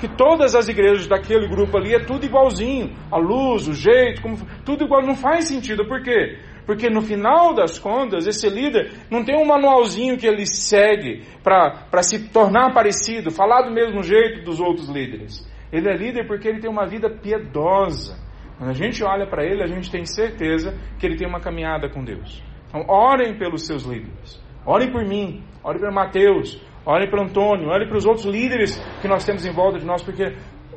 [0.00, 2.94] Que todas as igrejas daquele grupo ali é tudo igualzinho.
[3.10, 5.02] A luz, o jeito, como, tudo igual.
[5.02, 5.86] Não faz sentido.
[5.86, 6.38] Por quê?
[6.64, 12.02] Porque no final das contas, esse líder não tem um manualzinho que ele segue para
[12.02, 15.44] se tornar parecido, falar do mesmo jeito dos outros líderes.
[15.72, 18.16] Ele é líder porque ele tem uma vida piedosa.
[18.56, 21.88] Quando a gente olha para ele, a gente tem certeza que ele tem uma caminhada
[21.88, 22.42] com Deus.
[22.68, 24.42] Então, orem pelos seus líderes.
[24.66, 29.08] Orem por mim, orem para Mateus, orem para Antônio, orem para os outros líderes que
[29.08, 30.24] nós temos em volta de nós, porque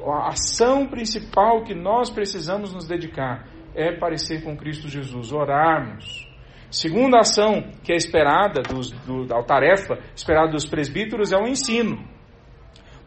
[0.06, 6.30] a ação principal que nós precisamos nos dedicar é parecer com Cristo Jesus, orarmos.
[6.69, 12.01] Segunda ação que é esperada, dos, do, a tarefa esperada dos presbíteros é o ensino.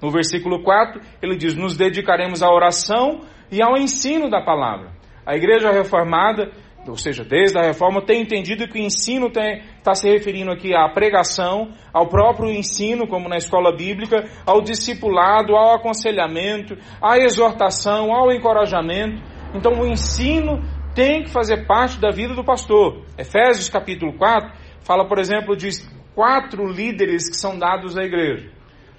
[0.00, 4.90] No versículo 4, ele diz: Nos dedicaremos à oração e ao ensino da palavra.
[5.26, 6.50] A igreja reformada,
[6.86, 10.88] ou seja, desde a reforma, tem entendido que o ensino está se referindo aqui à
[10.88, 18.30] pregação, ao próprio ensino, como na escola bíblica, ao discipulado, ao aconselhamento, à exortação, ao
[18.30, 19.22] encorajamento.
[19.54, 20.62] Então, o ensino
[20.94, 23.02] tem que fazer parte da vida do pastor.
[23.16, 24.52] Efésios capítulo 4
[24.82, 25.70] fala, por exemplo, de
[26.14, 28.50] quatro líderes que são dados à igreja.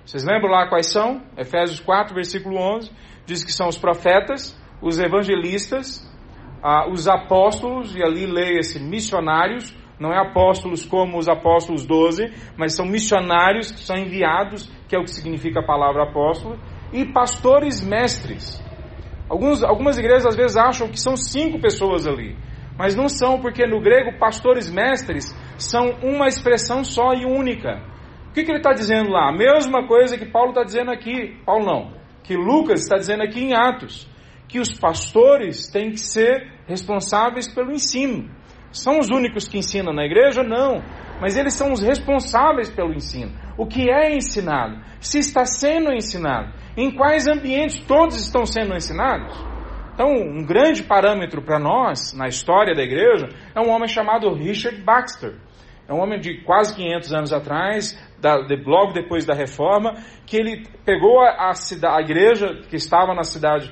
[0.05, 1.19] Vocês lembram lá quais são?
[1.35, 2.91] Efésios 4, versículo 11,
[3.25, 6.07] diz que são os profetas, os evangelistas,
[6.61, 12.75] ah, os apóstolos, e ali leia-se missionários, não é apóstolos como os apóstolos 12, mas
[12.75, 16.59] são missionários que são enviados, que é o que significa a palavra apóstolo,
[16.93, 18.63] e pastores mestres.
[19.27, 22.37] Alguns, algumas igrejas às vezes acham que são cinco pessoas ali,
[22.77, 27.81] mas não são, porque no grego pastores mestres são uma expressão só e única
[28.35, 29.29] que, que ele está dizendo lá?
[29.29, 31.39] A mesma coisa que Paulo está dizendo aqui.
[31.45, 31.93] Paulo não.
[32.21, 34.07] Que Lucas está dizendo aqui em Atos.
[34.47, 38.29] Que os pastores têm que ser responsáveis pelo ensino.
[38.71, 40.43] São os únicos que ensinam na igreja?
[40.43, 40.83] Não.
[41.21, 43.31] Mas eles são os responsáveis pelo ensino.
[43.57, 44.83] O que é ensinado?
[44.99, 46.53] Se está sendo ensinado?
[46.75, 49.33] Em quais ambientes todos estão sendo ensinados?
[49.93, 54.81] Então, um grande parâmetro para nós, na história da igreja, é um homem chamado Richard
[54.81, 55.35] Baxter.
[55.87, 59.93] É um homem de quase 500 anos atrás, da, de, logo depois da reforma,
[60.25, 63.71] que ele pegou a, a, a igreja que estava na cidade,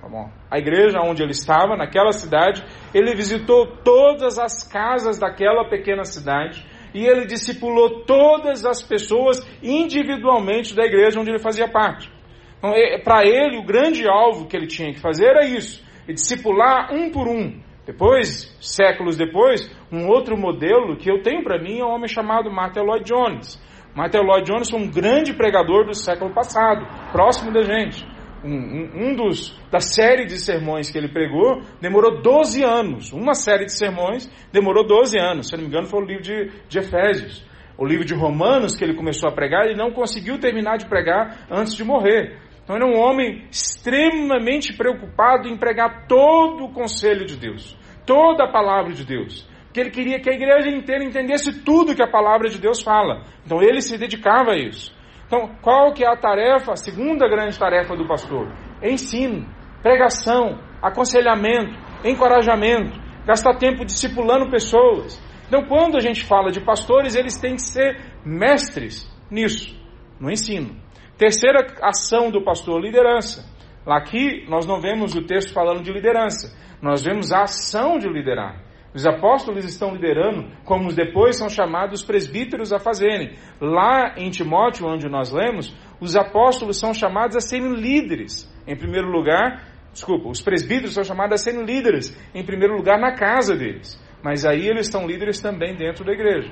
[0.00, 6.04] tá a igreja onde ele estava, naquela cidade, ele visitou todas as casas daquela pequena
[6.04, 12.10] cidade e ele discipulou todas as pessoas individualmente da igreja onde ele fazia parte.
[12.58, 12.72] Então,
[13.04, 17.28] para ele, o grande alvo que ele tinha que fazer era isso, discipular um por
[17.28, 17.60] um.
[17.86, 22.50] Depois, séculos depois, um outro modelo que eu tenho para mim é um homem chamado
[22.50, 23.64] Martin Lloyd Jones.
[23.94, 28.04] Martin Lloyd Jones foi um grande pregador do século passado, próximo da gente.
[28.44, 33.12] um, um, um, dos da série de sermões que ele pregou demorou 12 anos.
[33.12, 35.48] Uma série de sermões demorou 12 anos.
[35.48, 37.44] Se eu não me engano, foi o livro de, de Efésios.
[37.78, 41.46] O livro de Romanos que ele começou a pregar, ele não conseguiu terminar de pregar
[41.50, 42.38] antes de morrer.
[42.66, 48.42] Então ele é um homem extremamente preocupado em pregar todo o conselho de Deus, toda
[48.42, 49.48] a palavra de Deus.
[49.66, 53.22] Porque ele queria que a igreja inteira entendesse tudo que a palavra de Deus fala.
[53.44, 54.92] Então ele se dedicava a isso.
[55.28, 58.52] Então, qual que é a tarefa, a segunda grande tarefa do pastor?
[58.82, 59.46] Ensino,
[59.80, 61.72] pregação, aconselhamento,
[62.04, 65.22] encorajamento, gastar tempo discipulando pessoas.
[65.46, 69.72] Então, quando a gente fala de pastores, eles têm que ser mestres nisso,
[70.18, 70.85] no ensino.
[71.18, 73.44] Terceira ação do pastor, liderança.
[73.86, 78.66] Aqui nós não vemos o texto falando de liderança, nós vemos a ação de liderar.
[78.92, 83.34] Os apóstolos estão liderando, como depois são chamados presbíteros a fazerem.
[83.60, 88.50] Lá em Timóteo, onde nós lemos, os apóstolos são chamados a serem líderes.
[88.66, 93.14] Em primeiro lugar, desculpa, os presbíteros são chamados a serem líderes, em primeiro lugar, na
[93.14, 94.02] casa deles.
[94.22, 96.50] Mas aí eles estão líderes também dentro da igreja.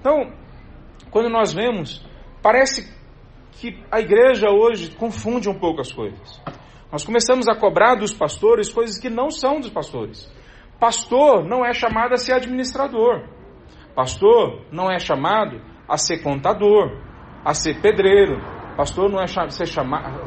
[0.00, 0.32] Então,
[1.10, 2.06] quando nós vemos,
[2.42, 3.01] parece
[3.62, 6.42] que a igreja hoje confunde um pouco as coisas.
[6.90, 10.28] Nós começamos a cobrar dos pastores coisas que não são dos pastores.
[10.80, 13.22] Pastor não é chamado a ser administrador.
[13.94, 16.90] Pastor não é chamado a ser contador,
[17.44, 18.42] a ser pedreiro.
[18.76, 19.26] Pastor não é,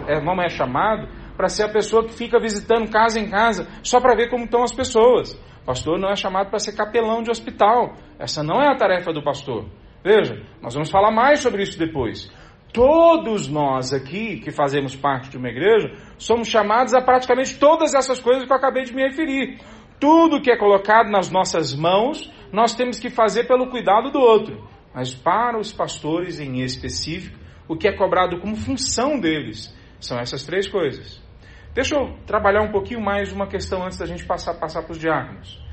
[0.08, 4.00] é, não é chamado para ser a pessoa que fica visitando casa em casa só
[4.00, 5.38] para ver como estão as pessoas.
[5.66, 7.96] Pastor não é chamado para ser capelão de hospital.
[8.18, 9.66] Essa não é a tarefa do pastor.
[10.02, 12.32] Veja, nós vamos falar mais sobre isso depois.
[12.76, 18.20] Todos nós aqui que fazemos parte de uma igreja somos chamados a praticamente todas essas
[18.20, 19.62] coisas que eu acabei de me referir.
[19.98, 24.68] Tudo que é colocado nas nossas mãos, nós temos que fazer pelo cuidado do outro.
[24.94, 30.46] Mas para os pastores em específico, o que é cobrado como função deles são essas
[30.46, 31.24] três coisas.
[31.74, 35.00] Deixa eu trabalhar um pouquinho mais uma questão antes da gente passar, passar para os
[35.00, 35.64] diáconos.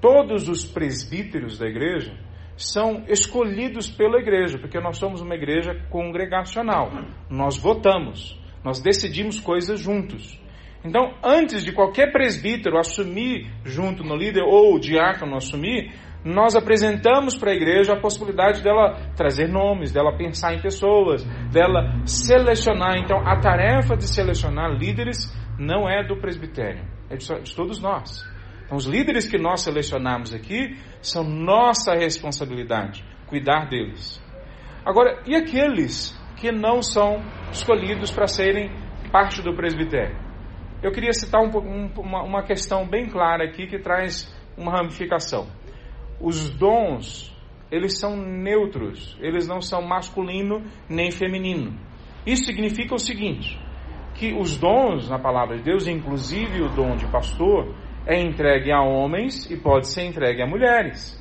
[0.00, 2.16] Todos os presbíteros da igreja
[2.58, 6.90] são escolhidos pela igreja, porque nós somos uma igreja congregacional.
[7.30, 10.38] Nós votamos, nós decidimos coisas juntos.
[10.84, 15.92] Então, antes de qualquer presbítero assumir junto no líder ou o diácono assumir,
[16.24, 22.02] nós apresentamos para a igreja a possibilidade dela trazer nomes, dela pensar em pessoas, dela
[22.04, 22.98] selecionar.
[22.98, 28.24] Então, a tarefa de selecionar líderes não é do presbitério, é de, todos nós.
[28.68, 34.22] Então, os líderes que nós selecionamos aqui são nossa responsabilidade, cuidar deles.
[34.84, 38.70] Agora, e aqueles que não são escolhidos para serem
[39.10, 40.18] parte do presbitério?
[40.82, 45.48] Eu queria citar um, um, uma, uma questão bem clara aqui que traz uma ramificação.
[46.20, 47.34] Os dons,
[47.72, 51.72] eles são neutros, eles não são masculino nem feminino.
[52.26, 53.58] Isso significa o seguinte:
[54.14, 57.74] que os dons na palavra de Deus, inclusive o dom de pastor,
[58.08, 61.16] é entregue a homens e pode ser entregue a mulheres.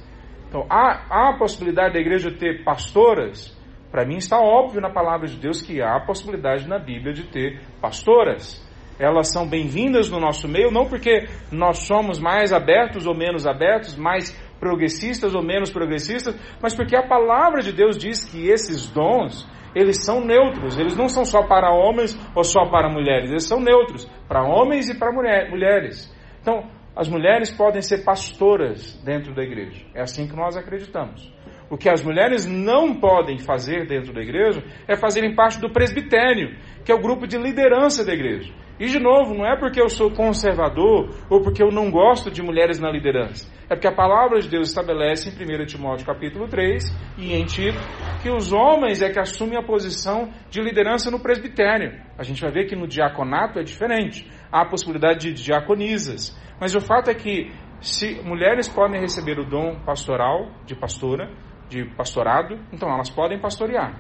[0.48, 3.56] Então, há, há a possibilidade da igreja ter pastoras?
[3.92, 7.28] Para mim está óbvio na palavra de Deus que há a possibilidade na Bíblia de
[7.28, 8.66] ter pastoras
[9.00, 13.96] elas são bem-vindas no nosso meio, não porque nós somos mais abertos ou menos abertos,
[13.96, 19.48] mais progressistas ou menos progressistas, mas porque a palavra de Deus diz que esses dons,
[19.76, 23.60] eles são neutros, eles não são só para homens ou só para mulheres, eles são
[23.60, 26.12] neutros, para homens e para mulher, mulheres.
[26.42, 26.64] Então,
[26.98, 31.32] as mulheres podem ser pastoras dentro da igreja, é assim que nós acreditamos.
[31.70, 36.58] O que as mulheres não podem fazer dentro da igreja é fazerem parte do presbitério,
[36.84, 38.52] que é o grupo de liderança da igreja.
[38.80, 42.42] E de novo, não é porque eu sou conservador ou porque eu não gosto de
[42.42, 43.52] mulheres na liderança.
[43.70, 46.84] É porque a palavra de Deus estabelece em 1 Timóteo capítulo 3
[47.18, 47.80] e em Tito
[48.22, 52.00] que os homens é que assumem a posição de liderança no presbitério.
[52.18, 54.26] A gente vai ver que no diaconato é diferente.
[54.52, 56.38] Há a possibilidade de diaconisas.
[56.60, 61.30] Mas o fato é que se mulheres podem receber o dom pastoral, de pastora,
[61.70, 63.94] de pastorado, então elas podem pastorear.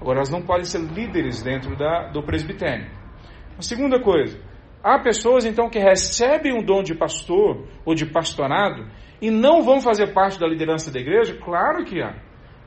[0.00, 2.88] Agora, elas não podem ser líderes dentro da, do presbitério.
[3.58, 4.40] A segunda coisa,
[4.82, 8.86] há pessoas então que recebem um dom de pastor ou de pastorado
[9.20, 11.36] e não vão fazer parte da liderança da igreja?
[11.44, 12.14] Claro que há.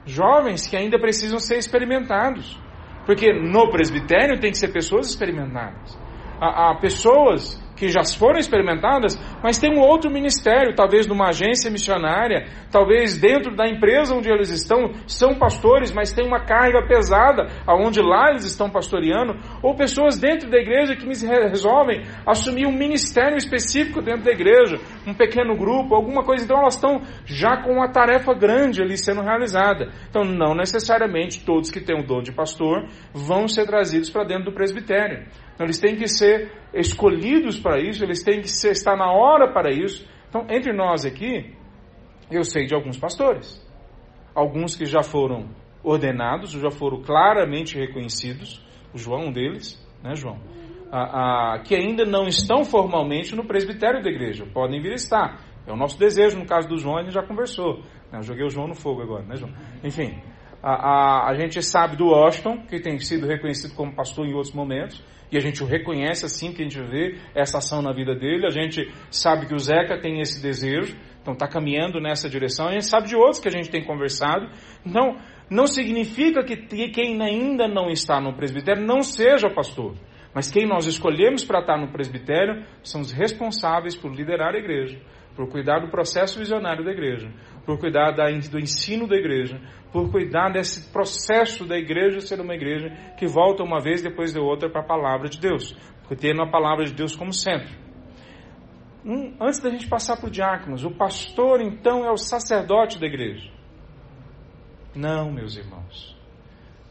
[0.06, 2.60] Jovens que ainda precisam ser experimentados.
[3.06, 5.98] Porque no presbitério tem que ser pessoas experimentadas.
[6.41, 11.71] Há, há pessoas que já foram experimentadas, mas tem um outro ministério, talvez numa agência
[11.71, 17.47] missionária, talvez dentro da empresa onde eles estão, são pastores, mas tem uma carga pesada
[17.65, 21.08] aonde lá eles estão pastoreando, ou pessoas dentro da igreja que
[21.49, 24.77] resolvem assumir um ministério específico dentro da igreja,
[25.08, 29.23] um pequeno grupo, alguma coisa, então elas estão já com uma tarefa grande ali sendo
[29.23, 29.89] realizada.
[30.08, 34.45] Então, não necessariamente todos que têm o dom de pastor vão ser trazidos para dentro
[34.45, 35.25] do presbitério.
[35.54, 39.52] Então, eles têm que ser escolhidos para isso, eles têm que ser, estar na hora
[39.52, 40.08] para isso.
[40.30, 41.54] Então, entre nós aqui,
[42.32, 43.62] eu sei de alguns pastores.
[44.34, 45.50] Alguns que já foram
[45.84, 48.66] ordenados, já foram claramente reconhecidos.
[48.94, 50.40] O João, um deles, né, João?
[51.66, 54.46] Que ainda não estão formalmente no presbitério da igreja.
[54.46, 55.40] Podem vir estar.
[55.66, 57.80] É o nosso desejo, no caso do João, gente já conversou.
[58.12, 58.20] Né?
[58.20, 59.52] Eu joguei o João no fogo agora, né, João?
[59.84, 60.22] Enfim,
[60.62, 64.54] a, a, a gente sabe do Washington, que tem sido reconhecido como pastor em outros
[64.54, 68.13] momentos, e a gente o reconhece assim que a gente vê essa ação na vida
[68.13, 68.46] dele.
[68.46, 72.67] A gente sabe que o Zeca tem esse desejo, então está caminhando nessa direção.
[72.67, 74.50] A gente sabe de outros que a gente tem conversado.
[74.86, 75.17] Então,
[75.50, 76.58] não significa que
[76.89, 79.96] quem ainda não está no presbitério não seja pastor.
[80.34, 84.98] Mas quem nós escolhemos para estar no presbitério são os responsáveis por liderar a igreja,
[85.36, 87.30] por cuidar do processo visionário da igreja,
[87.65, 89.60] por cuidar da, do ensino da igreja,
[89.91, 94.39] por cuidar desse processo da igreja ser uma igreja que volta uma vez depois de
[94.39, 95.76] outra para a palavra de Deus,
[96.19, 97.74] tendo a palavra de Deus como centro.
[99.04, 103.08] Um, antes da gente passar para o diáconos, o pastor então é o sacerdote da
[103.08, 103.50] igreja.
[104.95, 106.15] Não, meus irmãos.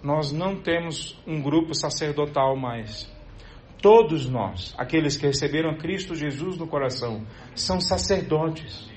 [0.02, 3.10] Nós não temos um grupo sacerdotal mais.
[3.82, 8.90] Todos nós, aqueles que receberam Cristo Jesus no coração, são sacerdotes.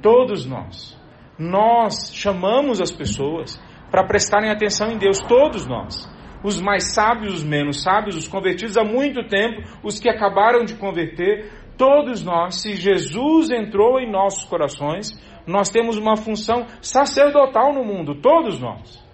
[0.00, 0.96] Todos nós.
[1.38, 6.10] Nós chamamos as pessoas para prestarem atenção em Deus, todos nós.
[6.42, 10.74] Os mais sábios, os menos sábios, os convertidos há muito tempo, os que acabaram de
[10.74, 15.10] converter, todos nós, se Jesus entrou em nossos corações,
[15.46, 19.04] nós temos uma função sacerdotal no mundo, todos nós.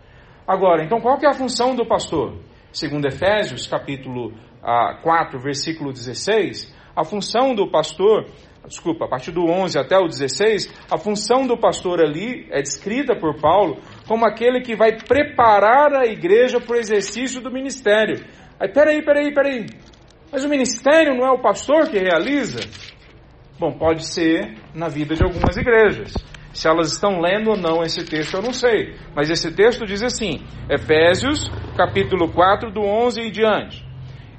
[0.46, 2.36] Agora, então qual que é a função do pastor?
[2.72, 4.32] Segundo Efésios, capítulo
[5.02, 8.26] 4, versículo 16, a função do pastor,
[8.68, 13.14] desculpa, a partir do 11 até o 16, a função do pastor ali é descrita
[13.16, 18.24] por Paulo como aquele que vai preparar a igreja para o exercício do ministério.
[18.60, 19.66] Aí, peraí, peraí, peraí.
[20.30, 22.60] Mas o ministério não é o pastor que realiza?
[23.58, 26.14] Bom, pode ser na vida de algumas igrejas.
[26.52, 28.94] Se elas estão lendo ou não esse texto, eu não sei.
[29.14, 33.91] Mas esse texto diz assim: Efésios, capítulo 4, do 11 e diante.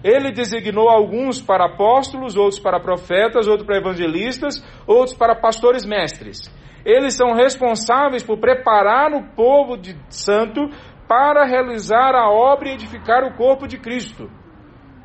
[0.03, 6.41] Ele designou alguns para apóstolos, outros para profetas, outros para evangelistas, outros para pastores mestres.
[6.85, 10.69] Eles são responsáveis por preparar o povo de santo
[11.07, 14.29] para realizar a obra e edificar o corpo de Cristo.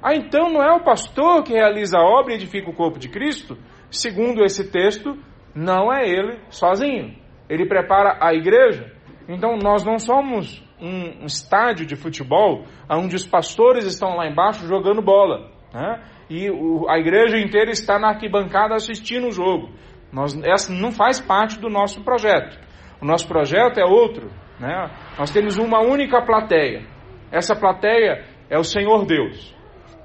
[0.03, 3.09] Ah, então não é o pastor que realiza a obra e edifica o corpo de
[3.09, 3.57] Cristo?
[3.91, 5.17] Segundo esse texto,
[5.55, 7.17] não é ele sozinho.
[7.49, 8.93] Ele prepara a igreja.
[9.29, 15.03] Então nós não somos um, estádio de futebol onde os pastores estão lá embaixo jogando
[15.03, 15.51] bola.
[15.73, 16.03] Né?
[16.31, 19.71] E o, a igreja inteira está na arquibancada assistindo o jogo.
[20.13, 22.59] Nós, essa não faz parte do nosso projeto.
[23.01, 24.31] O nosso projeto é outro.
[24.59, 24.91] Né?
[25.19, 26.85] Nós temos uma única plateia.
[27.31, 29.55] Essa plateia é o Senhor Deus.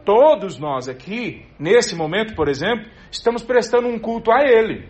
[0.05, 4.89] Todos nós aqui, nesse momento, por exemplo, estamos prestando um culto a Ele.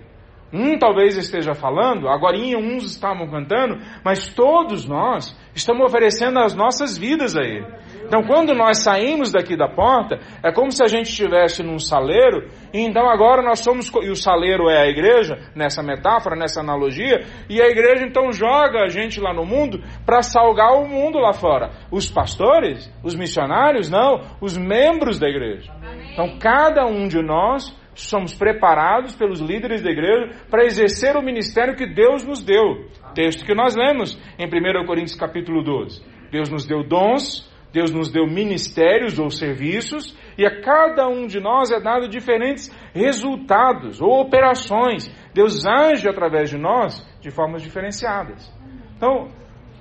[0.54, 6.96] Um talvez esteja falando, agora uns estavam cantando, mas todos nós estamos oferecendo as nossas
[6.96, 7.66] vidas a Ele.
[8.06, 12.48] Então, quando nós saímos daqui da porta, é como se a gente estivesse num saleiro,
[12.72, 17.22] e então agora nós somos, e o saleiro é a igreja, nessa metáfora, nessa analogia,
[17.50, 21.34] e a igreja então joga a gente lá no mundo para salgar o mundo lá
[21.34, 21.72] fora.
[21.92, 25.72] Os pastores, os missionários, não, os membros da igreja.
[26.12, 31.76] Então, cada um de nós somos preparados pelos líderes da igreja para exercer o ministério
[31.76, 32.88] que Deus nos deu.
[33.14, 36.02] Texto que nós lemos em 1 Coríntios capítulo 12.
[36.32, 41.40] Deus nos deu dons, Deus nos deu ministérios ou serviços, e a cada um de
[41.40, 45.08] nós é dado diferentes resultados ou operações.
[45.34, 48.52] Deus age através de nós de formas diferenciadas.
[48.96, 49.30] Então,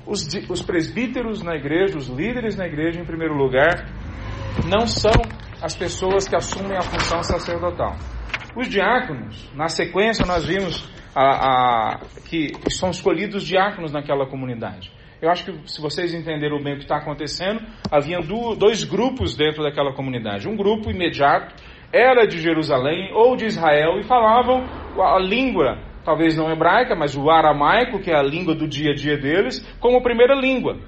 [0.07, 3.88] os, os presbíteros na igreja, os líderes na igreja, em primeiro lugar,
[4.68, 5.12] não são
[5.62, 7.94] as pessoas que assumem a função sacerdotal.
[8.57, 14.92] Os diáconos, na sequência, nós vimos a, a, que são escolhidos diáconos naquela comunidade.
[15.22, 18.18] Eu acho que, se vocês entenderam bem o que está acontecendo, havia
[18.59, 20.48] dois grupos dentro daquela comunidade.
[20.48, 21.54] Um grupo imediato
[21.92, 24.65] era de Jerusalém ou de Israel e falavam
[24.98, 28.94] a língua, talvez não hebraica, mas o aramaico, que é a língua do dia a
[28.94, 30.79] dia deles, como primeira língua.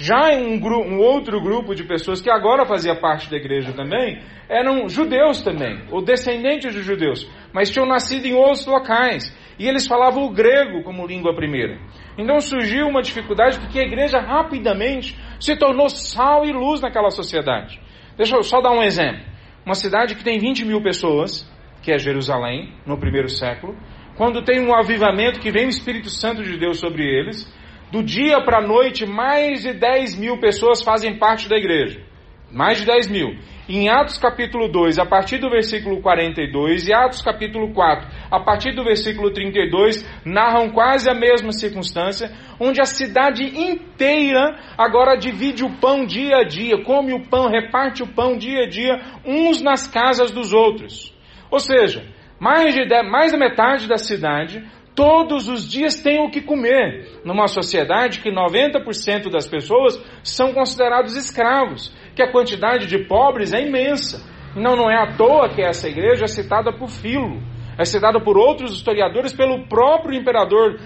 [0.00, 4.88] Já um, um, outro grupo de pessoas que agora fazia parte da igreja também, eram
[4.88, 9.36] judeus também, ou descendentes de judeus, mas tinham nascido em outros locais.
[9.58, 11.80] E eles falavam o grego como língua primeira.
[12.16, 17.80] Então surgiu uma dificuldade porque a igreja rapidamente se tornou sal e luz naquela sociedade.
[18.16, 19.26] Deixa eu só dar um exemplo.
[19.66, 21.44] Uma cidade que tem 20 mil pessoas,
[21.82, 23.76] que é Jerusalém, no primeiro século,
[24.16, 27.52] quando tem um avivamento que vem o Espírito Santo de Deus sobre eles,
[27.90, 32.00] do dia para a noite, mais de 10 mil pessoas fazem parte da igreja.
[32.50, 33.36] Mais de 10 mil.
[33.68, 38.74] Em Atos capítulo 2, a partir do versículo 42, e Atos capítulo 4, a partir
[38.74, 45.76] do versículo 32, narram quase a mesma circunstância, onde a cidade inteira agora divide o
[45.78, 49.86] pão dia a dia, come o pão, reparte o pão dia a dia, uns nas
[49.86, 51.14] casas dos outros.
[51.50, 52.06] Ou seja,
[52.40, 54.64] mais, de, mais da metade da cidade
[54.98, 61.14] todos os dias tem o que comer, numa sociedade que 90% das pessoas são considerados
[61.14, 64.20] escravos que a quantidade de pobres é imensa.
[64.56, 67.40] Não, não é à toa que essa igreja é citada por Filo,
[67.78, 70.80] é citada por outros historiadores, pelo próprio imperador,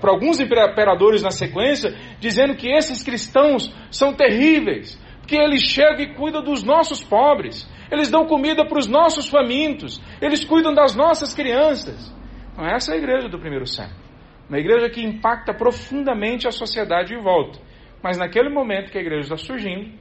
[0.00, 6.14] por alguns imperadores na sequência, dizendo que esses cristãos são terríveis, porque eles chegam e
[6.14, 11.34] cuidam dos nossos pobres, eles dão comida para os nossos famintos, eles cuidam das nossas
[11.34, 12.18] crianças.
[12.52, 13.98] Então, essa é a igreja do primeiro século.
[14.48, 17.58] Uma igreja que impacta profundamente a sociedade em volta.
[18.02, 19.92] Mas naquele momento que a igreja está surgindo,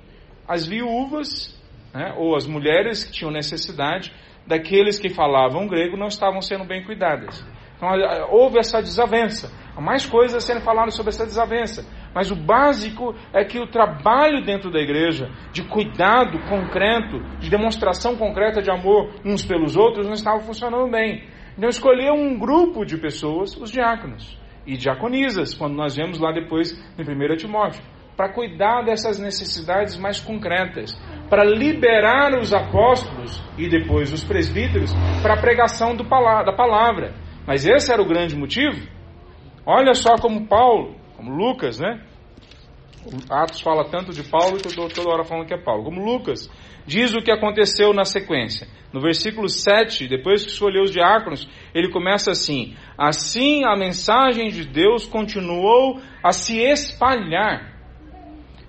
[0.47, 1.55] as viúvas,
[1.93, 4.11] né, ou as mulheres que tinham necessidade,
[4.47, 7.45] daqueles que falavam grego não estavam sendo bem cuidadas.
[7.77, 7.89] Então
[8.29, 9.51] houve essa desavença.
[9.75, 11.85] Há mais coisas sendo faladas sobre essa desavença.
[12.13, 18.17] Mas o básico é que o trabalho dentro da igreja, de cuidado concreto, de demonstração
[18.17, 21.23] concreta de amor uns pelos outros, não estava funcionando bem.
[21.59, 26.71] Então escolheu um grupo de pessoas, os diáconos e diaconisas, quando nós vemos lá depois
[26.97, 27.83] em 1 Timóteo
[28.15, 30.93] para cuidar dessas necessidades mais concretas,
[31.29, 37.13] para liberar os apóstolos e depois os presbíteros para a pregação da palavra.
[37.45, 38.79] Mas esse era o grande motivo.
[39.65, 41.99] Olha só como Paulo, como Lucas, né?
[43.29, 45.83] Atos fala tanto de Paulo que eu estou toda hora falando que é Paulo.
[45.83, 46.49] Como Lucas
[46.85, 48.67] diz o que aconteceu na sequência.
[48.91, 54.65] No versículo 7, depois que escolheu os diáconos, ele começa assim: Assim a mensagem de
[54.65, 57.79] Deus continuou a se espalhar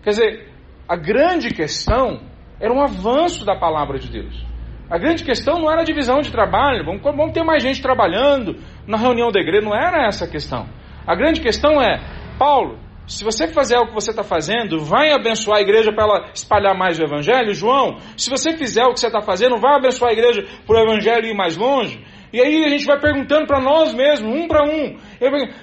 [0.03, 0.49] Quer dizer,
[0.89, 2.21] a grande questão
[2.59, 4.47] era um avanço da palavra de Deus.
[4.91, 8.57] A grande questão não era a divisão de trabalho, vamos, vamos ter mais gente trabalhando
[8.87, 10.67] na reunião da igreja, não era essa a questão.
[11.07, 12.01] A grande questão é,
[12.39, 12.79] Paulo,
[13.11, 16.79] se você fizer o que você está fazendo, vai abençoar a igreja para ela espalhar
[16.79, 17.53] mais o evangelho?
[17.53, 20.81] João, se você fizer o que você está fazendo, vai abençoar a igreja para o
[20.81, 22.01] evangelho ir mais longe?
[22.33, 24.97] E aí a gente vai perguntando para nós mesmos, um para um.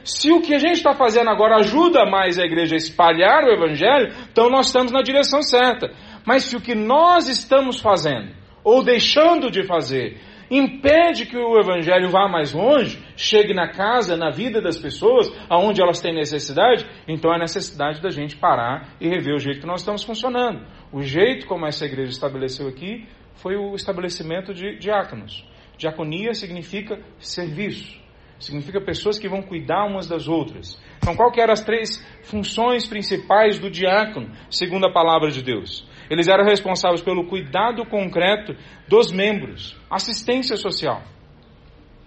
[0.04, 3.54] Se o que a gente está fazendo agora ajuda mais a igreja a espalhar o
[3.54, 5.89] evangelho, então nós estamos na direção certa.
[6.26, 10.20] Mas se o que nós estamos fazendo, ou deixando de fazer,
[10.50, 15.82] impede que o evangelho vá mais longe, chegue na casa, na vida das pessoas, aonde
[15.82, 19.82] elas têm necessidade, então é necessidade da gente parar e rever o jeito que nós
[19.82, 20.66] estamos funcionando.
[20.91, 25.45] O jeito como essa igreja estabeleceu aqui foi o estabelecimento de diáconos.
[25.78, 28.00] Diaconia significa serviço,
[28.39, 30.82] significa pessoas que vão cuidar umas das outras.
[30.98, 35.88] Então, qual que eram as três funções principais do diácono, segundo a palavra de Deus?
[36.10, 38.55] Eles eram responsáveis pelo cuidado concreto
[38.88, 41.01] dos membros, assistência social.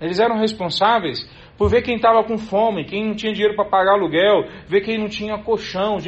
[0.01, 1.29] Eles eram responsáveis
[1.59, 4.99] por ver quem estava com fome, quem não tinha dinheiro para pagar aluguel, ver quem
[4.99, 5.99] não tinha colchão,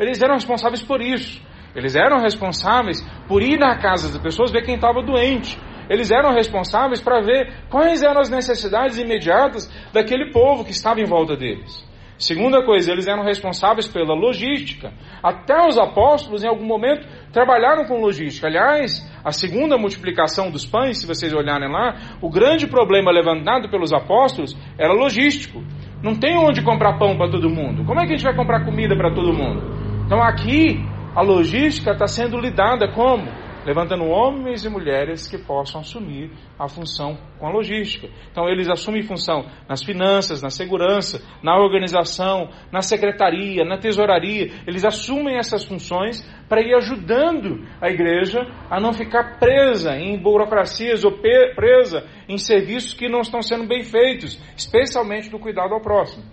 [0.00, 1.40] eles eram responsáveis por isso.
[1.74, 5.56] Eles eram responsáveis por ir na casa das pessoas ver quem estava doente,
[5.88, 11.06] eles eram responsáveis para ver quais eram as necessidades imediatas daquele povo que estava em
[11.06, 11.87] volta deles.
[12.18, 14.92] Segunda coisa, eles eram responsáveis pela logística.
[15.22, 18.48] Até os apóstolos, em algum momento, trabalharam com logística.
[18.48, 23.92] Aliás, a segunda multiplicação dos pães, se vocês olharem lá, o grande problema levantado pelos
[23.92, 25.62] apóstolos era logístico.
[26.02, 27.84] Não tem onde comprar pão para todo mundo.
[27.84, 29.62] Como é que a gente vai comprar comida para todo mundo?
[30.04, 33.47] Então aqui, a logística está sendo lidada como?
[33.68, 38.08] Levantando homens e mulheres que possam assumir a função com a logística.
[38.30, 44.50] Então, eles assumem função nas finanças, na segurança, na organização, na secretaria, na tesouraria.
[44.66, 48.40] Eles assumem essas funções para ir ajudando a igreja
[48.70, 51.18] a não ficar presa em burocracias ou
[51.54, 56.24] presa em serviços que não estão sendo bem feitos, especialmente do cuidado ao próximo.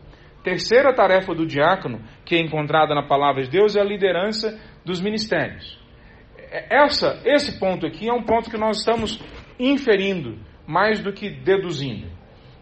[0.41, 5.01] Terceira tarefa do diácono, que é encontrada na palavra de Deus, é a liderança dos
[5.01, 5.83] ministérios.
[6.55, 9.19] É, essa, esse ponto aqui é um ponto que nós estamos
[9.59, 12.07] inferindo mais do que deduzindo.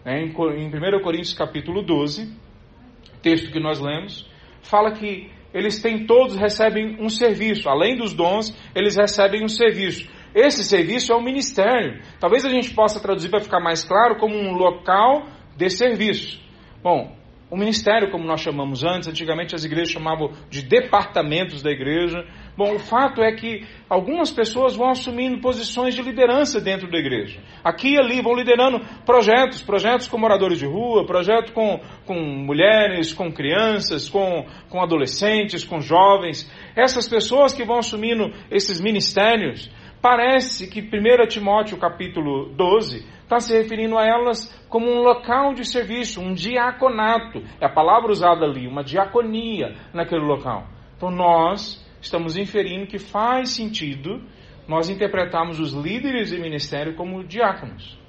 [0.04, 0.34] É, em 1
[1.04, 2.36] Coríntios capítulo 12,
[3.22, 4.28] texto que nós lemos,
[4.64, 10.10] fala que eles têm todos recebem um serviço, além dos dons, eles recebem um serviço.
[10.34, 12.02] Esse serviço é um ministério.
[12.20, 16.42] Talvez a gente possa traduzir para ficar mais claro como um local de serviço.
[16.82, 17.16] Bom,
[17.54, 22.26] o ministério, como nós chamamos antes, antigamente as igrejas chamavam de departamentos da igreja.
[22.56, 27.40] Bom, o fato é que algumas pessoas vão assumindo posições de liderança dentro da igreja.
[27.64, 33.12] Aqui e ali vão liderando projetos, projetos com moradores de rua, projetos com, com mulheres,
[33.12, 36.50] com crianças, com, com adolescentes, com jovens.
[36.76, 43.58] Essas pessoas que vão assumindo esses ministérios, parece que 1 Timóteo capítulo 12 está se
[43.58, 47.42] referindo a elas como um local de serviço, um diaconato.
[47.60, 50.68] É a palavra usada ali, uma diaconia naquele local.
[50.96, 54.22] Então nós estamos inferindo que faz sentido
[54.68, 58.02] nós interpretarmos os líderes de ministério como diáconos.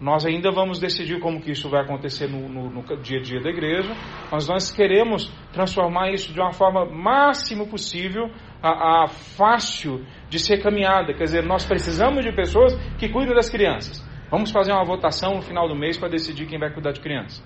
[0.00, 3.40] Nós ainda vamos decidir como que isso vai acontecer no, no, no, dia a dia
[3.40, 3.92] da igreja,
[4.30, 8.30] mas nós queremos transformar isso de uma forma máximo possível
[8.62, 11.12] a, a fácil de ser caminhada.
[11.14, 14.06] Quer dizer, nós precisamos de pessoas que cuidem das crianças.
[14.30, 17.42] Vamos fazer uma votação no final do mês para decidir quem vai cuidar de criança.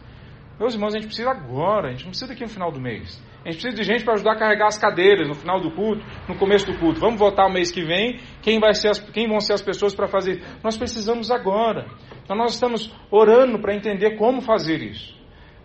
[0.63, 3.21] Meus irmãos, a gente precisa agora, a gente não precisa daqui no final do mês.
[3.45, 6.05] A gente precisa de gente para ajudar a carregar as cadeiras no final do culto,
[6.29, 7.01] no começo do culto.
[7.01, 9.93] Vamos votar o mês que vem, quem, vai ser as, quem vão ser as pessoas
[9.93, 10.41] para fazer.
[10.63, 11.89] Nós precisamos agora.
[12.23, 15.21] Então nós estamos orando para entender como fazer isso.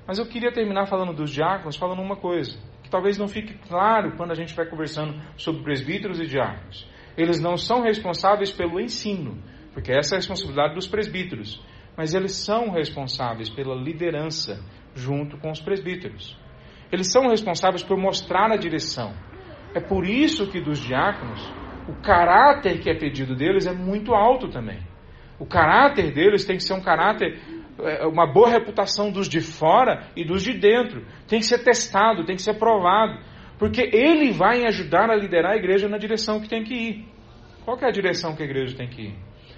[0.07, 4.17] Mas eu queria terminar falando dos diáconos, falando uma coisa, que talvez não fique claro
[4.17, 6.89] quando a gente vai conversando sobre presbíteros e diáconos.
[7.15, 9.37] Eles não são responsáveis pelo ensino,
[9.75, 11.63] porque essa é a responsabilidade dos presbíteros,
[11.95, 14.59] mas eles são responsáveis pela liderança
[14.97, 16.37] junto com os presbíteros.
[16.91, 19.13] Eles são responsáveis por mostrar a direção.
[19.73, 21.41] É por isso que dos diáconos,
[21.87, 24.79] o caráter que é pedido deles é muito alto também.
[25.39, 27.39] O caráter deles tem que ser um caráter,
[27.79, 31.05] é, uma boa reputação dos de fora e dos de dentro.
[31.27, 33.19] Tem que ser testado, tem que ser provado.
[33.59, 37.05] Porque ele vai ajudar a liderar a igreja na direção que tem que ir.
[37.63, 39.15] Qual é a direção que a igreja tem que ir?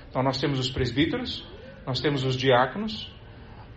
[0.10, 1.48] Então nós temos os presbíteros,
[1.86, 3.14] nós temos os diáconos,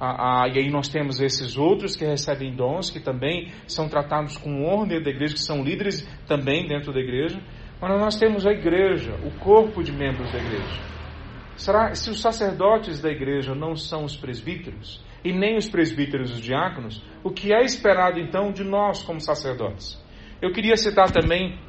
[0.05, 4.37] ah, ah, e aí nós temos esses outros que recebem dons, que também são tratados
[4.37, 7.41] com honra dentro da igreja, que são líderes também dentro da igreja.
[7.81, 10.83] Mas nós temos a igreja, o corpo de membros da igreja.
[11.55, 16.41] Será se os sacerdotes da igreja não são os presbíteros, e nem os presbíteros os
[16.41, 20.05] diáconos, o que é esperado então de nós como sacerdotes?
[20.43, 21.61] Eu queria citar também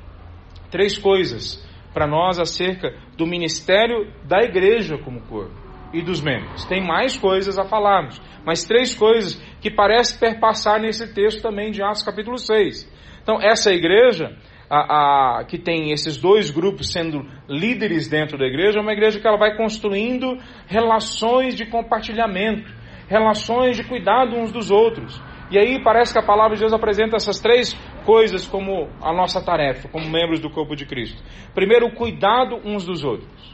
[0.71, 1.63] três coisas
[1.93, 5.62] para nós acerca do ministério da igreja como corpo
[5.93, 6.65] e dos membros.
[6.65, 11.83] Tem mais coisas a falarmos, mas três coisas que parecem perpassar nesse texto também de
[11.83, 12.91] Atos capítulo 6.
[13.21, 14.35] Então, essa igreja,
[14.69, 19.19] a, a, que tem esses dois grupos sendo líderes dentro da igreja, é uma igreja
[19.19, 20.37] que ela vai construindo
[20.67, 22.69] relações de compartilhamento,
[23.07, 25.21] relações de cuidado uns dos outros.
[25.51, 27.73] E aí parece que a palavra de Deus apresenta essas três
[28.05, 31.21] coisas como a nossa tarefa, como membros do corpo de Cristo.
[31.53, 33.52] Primeiro, o cuidado uns dos outros.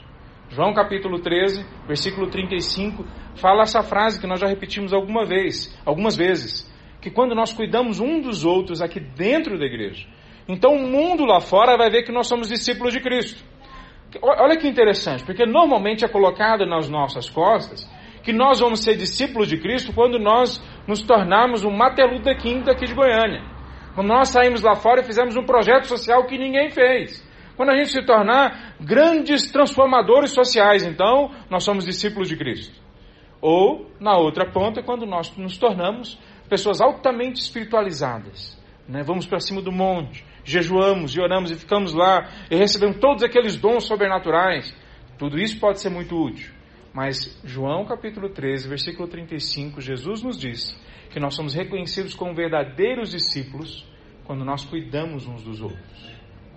[0.50, 6.18] João capítulo 13, versículo 35, fala essa frase que nós já repetimos alguma vez, algumas
[6.18, 6.68] vezes,
[7.00, 10.08] que quando nós cuidamos um dos outros aqui dentro da igreja,
[10.48, 13.44] então o mundo lá fora vai ver que nós somos discípulos de Cristo.
[14.24, 17.88] Olha que interessante, porque normalmente é colocado nas nossas costas
[18.24, 22.64] que nós vamos ser discípulos de Cristo quando nós nos tornarmos um Martin Luther King
[22.64, 23.44] daqui de Goiânia.
[23.94, 27.24] Quando nós saímos lá fora e fizemos um projeto social que ninguém fez.
[27.60, 32.74] Quando a gente se tornar grandes transformadores sociais, então nós somos discípulos de Cristo.
[33.42, 38.58] Ou, na outra ponta, quando nós nos tornamos pessoas altamente espiritualizadas.
[38.88, 39.04] Né?
[39.04, 43.58] Vamos para cima do monte, jejuamos e oramos e ficamos lá e recebemos todos aqueles
[43.58, 44.74] dons sobrenaturais.
[45.18, 46.54] Tudo isso pode ser muito útil.
[46.94, 50.74] Mas João capítulo 13, versículo 35, Jesus nos diz
[51.10, 53.86] que nós somos reconhecidos como verdadeiros discípulos
[54.24, 56.09] quando nós cuidamos uns dos outros.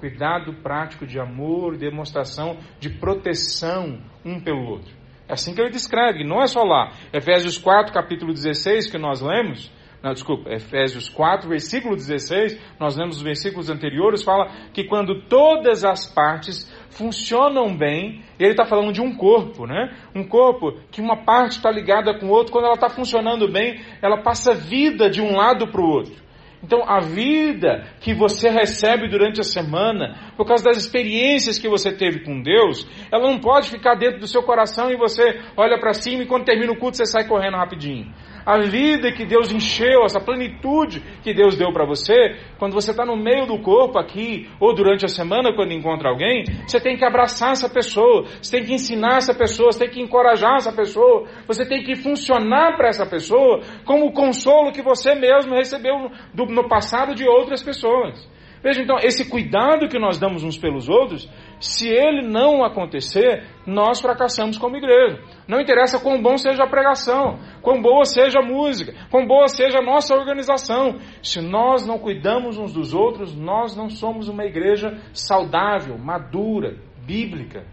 [0.02, 4.92] Cuidado prático de amor, demonstração de proteção um pelo outro.
[5.28, 6.90] É assim que ele descreve, não é só lá.
[7.12, 9.70] Efésios 4, capítulo 16, que nós lemos,
[10.02, 15.84] não, desculpa, Efésios 4, versículo 16, nós lemos os versículos anteriores, fala que quando todas
[15.84, 19.96] as partes funcionam bem, ele está falando de um corpo, né?
[20.16, 23.80] Um corpo que uma parte está ligada com o outro, quando ela está funcionando bem,
[24.02, 26.21] ela passa vida de um lado para o outro.
[26.62, 31.90] Então, a vida que você recebe durante a semana, por causa das experiências que você
[31.92, 35.92] teve com Deus, ela não pode ficar dentro do seu coração e você olha para
[35.92, 38.12] cima e quando termina o culto você sai correndo rapidinho
[38.44, 43.04] a vida que Deus encheu, essa plenitude que Deus deu para você, quando você está
[43.04, 47.04] no meio do corpo aqui, ou durante a semana, quando encontra alguém, você tem que
[47.04, 51.26] abraçar essa pessoa, você tem que ensinar essa pessoa, você tem que encorajar essa pessoa,
[51.46, 56.68] você tem que funcionar para essa pessoa como o consolo que você mesmo recebeu no,
[56.68, 58.28] passado de outras pessoas.
[58.62, 64.00] Veja então, esse cuidado que nós damos uns pelos outros, se ele não acontecer, nós
[64.00, 65.20] fracassamos como igreja.
[65.48, 69.78] Não interessa quão bom seja a pregação, quão boa seja a música, quão boa seja
[69.78, 71.00] a nossa organização.
[71.22, 77.66] Se nós não cuidamos uns dos outros, nós não somos uma igreja saudável, madura, bíblica.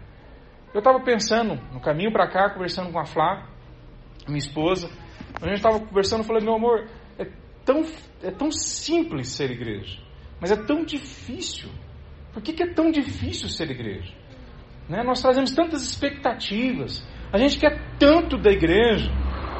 [0.74, 3.46] Eu estava pensando, no caminho para cá, conversando com a Flá,
[4.26, 4.90] minha esposa,
[5.40, 7.26] a gente estava conversando, eu falei, meu amor, é
[7.64, 7.84] tão,
[8.24, 10.09] é tão simples ser igreja.
[10.40, 11.68] Mas é tão difícil.
[12.32, 14.12] Por que, que é tão difícil ser igreja?
[14.88, 15.02] Né?
[15.02, 17.06] Nós trazemos tantas expectativas.
[17.32, 19.10] A gente quer tanto da igreja.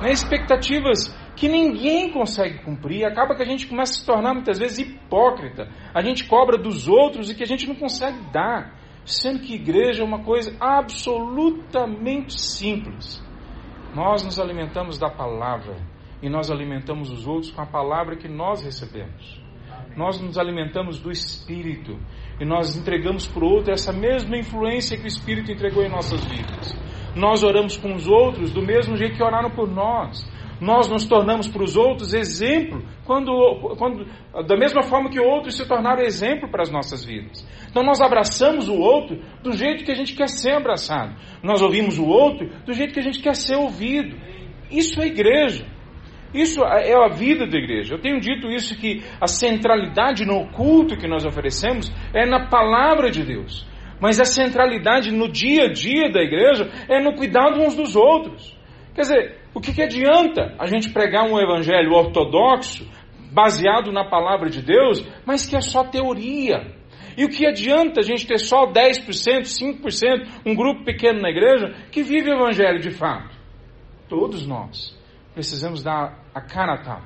[0.01, 0.11] Né?
[0.11, 3.05] Expectativas que ninguém consegue cumprir.
[3.05, 5.69] Acaba que a gente começa a se tornar muitas vezes hipócrita.
[5.93, 8.79] A gente cobra dos outros e que a gente não consegue dar.
[9.05, 13.23] Sendo que igreja é uma coisa absolutamente simples.
[13.95, 15.77] Nós nos alimentamos da palavra
[16.23, 19.50] e nós alimentamos os outros com a palavra que nós recebemos
[19.97, 21.99] nós nos alimentamos do Espírito
[22.41, 26.25] e nós entregamos para o outro essa mesma influência que o Espírito entregou em nossas
[26.25, 26.75] vidas.
[27.15, 30.29] Nós oramos com os outros do mesmo jeito que oraram por nós.
[30.61, 33.33] Nós nos tornamos para os outros exemplo, quando,
[33.79, 34.05] quando,
[34.47, 37.47] da mesma forma que outros se tornaram exemplo para as nossas vidas.
[37.71, 41.17] Então nós abraçamos o outro do jeito que a gente quer ser abraçado.
[41.43, 44.17] Nós ouvimos o outro do jeito que a gente quer ser ouvido.
[44.71, 45.67] Isso é igreja.
[46.33, 47.95] Isso é a vida da igreja.
[47.95, 53.11] Eu tenho dito isso que a centralidade no culto que nós oferecemos é na palavra
[53.11, 53.67] de Deus.
[54.01, 58.57] Mas a centralidade no dia a dia da igreja é no cuidado uns dos outros.
[58.95, 62.89] Quer dizer, o que, que adianta a gente pregar um evangelho ortodoxo,
[63.33, 66.79] baseado na palavra de Deus, mas que é só teoria?
[67.17, 71.75] E o que adianta a gente ter só 10%, 5%, um grupo pequeno na igreja
[71.91, 73.37] que vive o evangelho de fato?
[74.09, 75.00] Todos nós
[75.35, 77.03] precisamos dar a cara a.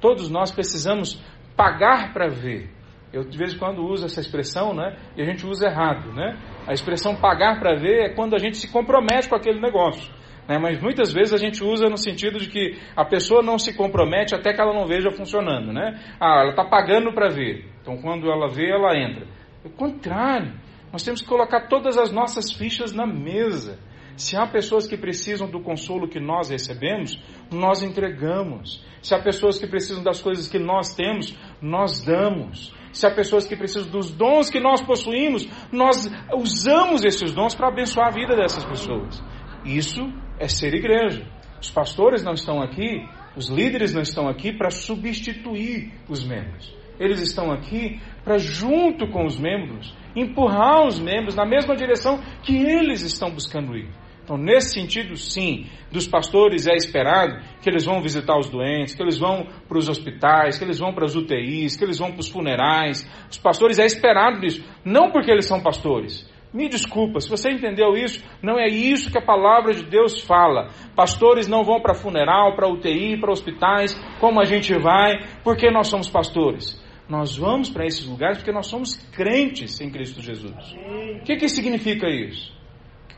[0.00, 1.22] Todos nós precisamos
[1.56, 2.70] pagar para ver.
[3.12, 4.96] Eu de vez em quando uso essa expressão, né?
[5.16, 6.36] E a gente usa errado, né?
[6.66, 10.12] A expressão pagar para ver é quando a gente se compromete com aquele negócio.
[10.48, 10.58] Né?
[10.58, 14.34] Mas muitas vezes a gente usa no sentido de que a pessoa não se compromete
[14.34, 15.98] até que ela não veja funcionando, né?
[16.20, 17.66] Ah, ela está pagando para ver.
[17.80, 19.26] Então quando ela vê, ela entra.
[19.64, 20.52] É o contrário.
[20.92, 23.78] Nós temos que colocar todas as nossas fichas na mesa.
[24.16, 27.18] Se há pessoas que precisam do consolo que nós recebemos,
[27.50, 28.84] nós entregamos.
[29.02, 32.72] Se há pessoas que precisam das coisas que nós temos, nós damos.
[32.92, 37.68] Se há pessoas que precisam dos dons que nós possuímos, nós usamos esses dons para
[37.68, 39.22] abençoar a vida dessas pessoas.
[39.64, 41.26] Isso é ser igreja.
[41.60, 43.04] Os pastores não estão aqui,
[43.36, 46.72] os líderes não estão aqui para substituir os membros.
[47.00, 52.56] Eles estão aqui para, junto com os membros, empurrar os membros na mesma direção que
[52.56, 54.03] eles estão buscando ir.
[54.24, 59.02] Então, nesse sentido, sim, dos pastores é esperado que eles vão visitar os doentes, que
[59.02, 62.20] eles vão para os hospitais, que eles vão para as UTIs, que eles vão para
[62.20, 63.06] os funerais.
[63.30, 66.26] Os pastores é esperado isso, não porque eles são pastores.
[66.54, 70.70] Me desculpa, se você entendeu isso, não é isso que a palavra de Deus fala.
[70.96, 75.88] Pastores não vão para funeral, para UTI, para hospitais, como a gente vai, porque nós
[75.88, 76.82] somos pastores.
[77.06, 80.74] Nós vamos para esses lugares porque nós somos crentes em Cristo Jesus.
[81.20, 82.54] O que, que significa isso?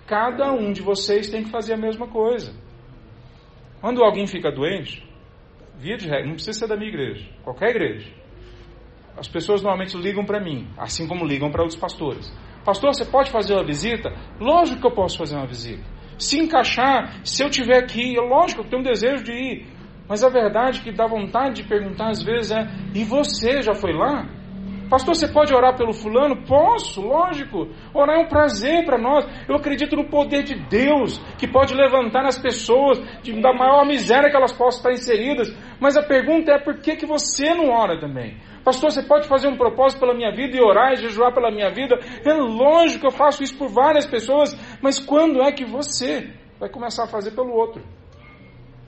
[0.07, 2.53] Cada um de vocês tem que fazer a mesma coisa.
[3.81, 5.05] Quando alguém fica doente,
[5.79, 8.11] via de regra, não precisa ser da minha igreja, qualquer igreja.
[9.17, 12.33] As pessoas normalmente ligam para mim, assim como ligam para outros pastores.
[12.65, 14.13] Pastor, você pode fazer uma visita?
[14.39, 15.83] Lógico que eu posso fazer uma visita.
[16.19, 19.67] Se encaixar, se eu tiver aqui, é lógico que eu tenho um desejo de ir.
[20.09, 23.93] Mas a verdade que dá vontade de perguntar às vezes é: e você já foi
[23.93, 24.27] lá?
[24.89, 26.45] Pastor, você pode orar pelo fulano?
[26.47, 27.69] Posso, lógico.
[27.93, 29.27] Orar é um prazer para nós.
[29.49, 34.31] Eu acredito no poder de Deus, que pode levantar as pessoas de, da maior miséria
[34.31, 35.53] que elas possam estar inseridas.
[35.81, 38.37] Mas a pergunta é: por que, que você não ora também?
[38.65, 41.71] Pastor, você pode fazer um propósito pela minha vida e orar e jejuar pela minha
[41.71, 41.99] vida?
[42.25, 46.69] É lógico que eu faço isso por várias pessoas, mas quando é que você vai
[46.69, 47.83] começar a fazer pelo outro?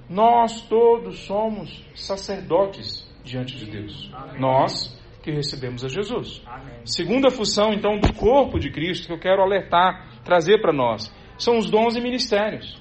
[0.09, 4.11] Nós todos somos sacerdotes diante de Deus.
[4.39, 4.98] Nós
[5.29, 6.43] que recebemos a Jesus.
[6.47, 6.87] Amém.
[6.87, 11.59] Segunda função, então, do corpo de Cristo que eu quero alertar, trazer para nós, são
[11.59, 12.81] os dons e ministérios.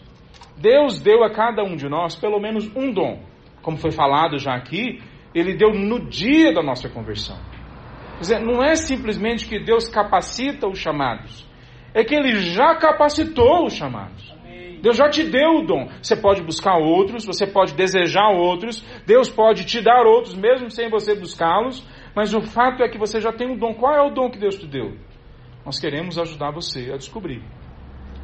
[0.57, 3.21] Deus deu a cada um de nós pelo menos um dom.
[3.61, 5.01] Como foi falado já aqui,
[5.35, 7.37] ele deu no dia da nossa conversão.
[8.13, 11.45] Quer dizer, não é simplesmente que Deus capacita os chamados,
[11.93, 14.35] é que ele já capacitou os chamados.
[14.81, 15.89] Deus já te deu o dom.
[16.01, 20.89] Você pode buscar outros, você pode desejar outros, Deus pode te dar outros, mesmo sem
[20.89, 21.83] você buscá-los,
[22.17, 23.75] mas o fato é que você já tem um dom.
[23.75, 24.97] Qual é o dom que Deus te deu?
[25.63, 27.43] Nós queremos ajudar você a descobrir.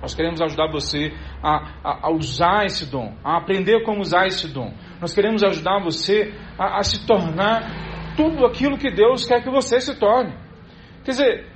[0.01, 1.13] Nós queremos ajudar você
[1.43, 4.73] a, a, a, usar esse dom, a aprender como usar esse dom.
[4.99, 9.79] Nós queremos ajudar você a, a se tornar tudo aquilo que Deus quer que você
[9.79, 10.33] se torne.
[11.05, 11.47] Quer dizer,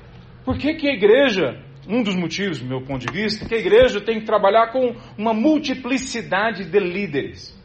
[0.46, 1.60] por que, que a igreja,
[1.90, 4.96] um dos motivos, do meu ponto de vista, que a igreja tem que trabalhar com
[5.18, 7.60] uma multiplicidade de líderes?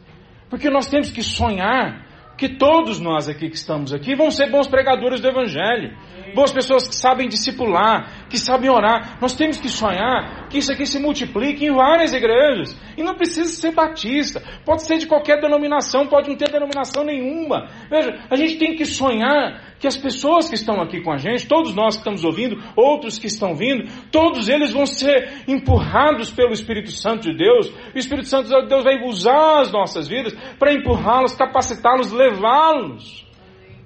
[0.49, 2.02] Porque nós temos que sonhar
[2.37, 5.95] que todos nós aqui que estamos aqui vão ser bons pregadores do Evangelho,
[6.33, 9.17] boas pessoas que sabem discipular, que sabem orar.
[9.21, 12.75] Nós temos que sonhar que isso aqui se multiplique em várias igrejas.
[12.97, 17.67] E não precisa ser batista, pode ser de qualquer denominação, pode não ter denominação nenhuma.
[17.89, 21.47] Veja, a gente tem que sonhar que as pessoas que estão aqui com a gente,
[21.47, 26.53] todos nós que estamos ouvindo, outros que estão vindo, todos eles vão ser empurrados pelo
[26.53, 27.71] Espírito Santo de Deus.
[27.93, 33.22] O Espírito Santo de Deus vai usar as nossas vidas para empurrá-los, capacitá-los, levá-los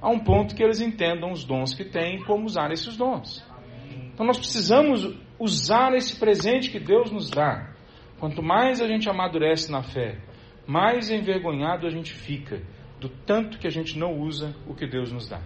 [0.01, 3.45] a um ponto que eles entendam os dons que têm e como usar esses dons.
[4.13, 7.71] Então nós precisamos usar esse presente que Deus nos dá.
[8.19, 10.17] Quanto mais a gente amadurece na fé,
[10.65, 12.61] mais envergonhado a gente fica
[12.99, 15.41] do tanto que a gente não usa o que Deus nos dá.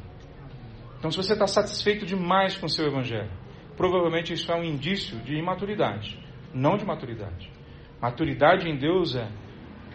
[0.97, 3.31] Então, se você está satisfeito demais com o seu evangelho,
[3.75, 6.17] provavelmente isso é um indício de imaturidade,
[6.53, 7.51] não de maturidade.
[7.99, 9.27] Maturidade em Deus é,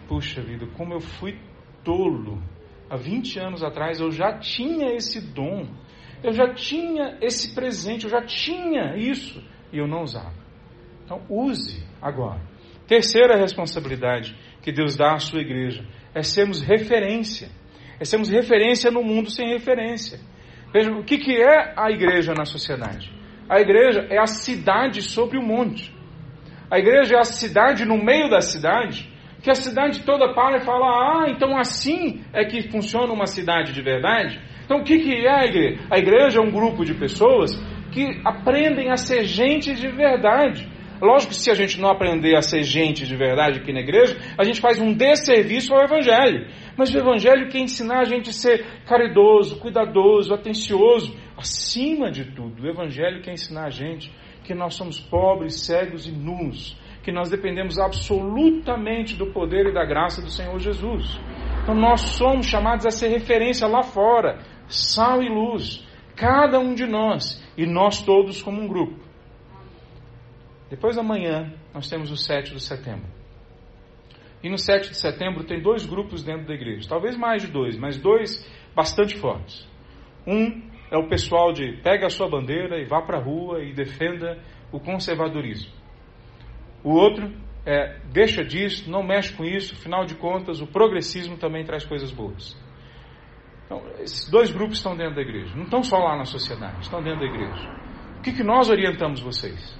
[0.07, 1.39] puxa vida, como eu fui
[1.83, 2.41] tolo.
[2.89, 5.67] Há 20 anos atrás eu já tinha esse dom,
[6.23, 10.33] eu já tinha esse presente, eu já tinha isso e eu não usava.
[11.03, 12.41] Então, use agora.
[12.87, 17.49] Terceira responsabilidade que Deus dá à sua igreja é sermos referência.
[17.99, 20.19] É sermos referência no mundo sem referência.
[20.73, 23.11] Veja, o que, que é a igreja na sociedade?
[23.49, 25.95] A igreja é a cidade sobre o monte.
[26.69, 29.09] A igreja é a cidade no meio da cidade,
[29.41, 33.73] que a cidade toda para e fala: ah, então assim é que funciona uma cidade
[33.73, 34.39] de verdade?
[34.65, 35.79] Então o que, que é a igreja?
[35.89, 37.55] A igreja é um grupo de pessoas
[37.91, 40.67] que aprendem a ser gente de verdade.
[41.01, 44.17] Lógico que se a gente não aprender a ser gente de verdade aqui na igreja,
[44.37, 46.47] a gente faz um desserviço ao Evangelho.
[46.75, 51.15] Mas o Evangelho quer ensinar a gente a ser caridoso, cuidadoso, atencioso.
[51.37, 54.11] Acima de tudo, o Evangelho quer ensinar a gente
[54.43, 56.75] que nós somos pobres, cegos e nus.
[57.07, 61.17] Que nós dependemos absolutamente do poder e da graça do Senhor Jesus.
[61.63, 65.87] Então nós somos chamados a ser referência lá fora, sal e luz.
[66.17, 68.99] Cada um de nós e nós todos como um grupo.
[70.69, 73.07] Depois da manhã, nós temos o 7 de setembro.
[74.43, 77.77] E no 7 de setembro tem dois grupos dentro da igreja, talvez mais de dois,
[77.77, 78.45] mas dois
[78.75, 79.65] bastante fortes.
[80.27, 83.71] Um é o pessoal de pega a sua bandeira e vá para a rua e
[83.73, 84.37] defenda
[84.73, 85.76] o conservadorismo.
[86.83, 87.31] O outro
[87.65, 92.11] é deixa disso, não mexe com isso, afinal de contas o progressismo também traz coisas
[92.11, 92.57] boas.
[93.65, 97.03] Então, esses dois grupos estão dentro da igreja, não estão só lá na sociedade, estão
[97.03, 97.69] dentro da igreja.
[98.17, 99.77] O que, que nós orientamos vocês?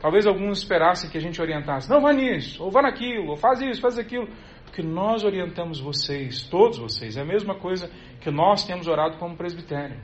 [0.00, 3.60] Talvez alguns esperassem que a gente orientasse, não vá nisso, ou vá naquilo, ou faz
[3.60, 4.28] isso, faz aquilo.
[4.64, 7.90] Porque nós orientamos vocês, todos vocês, é a mesma coisa
[8.20, 9.98] que nós temos orado como presbitério.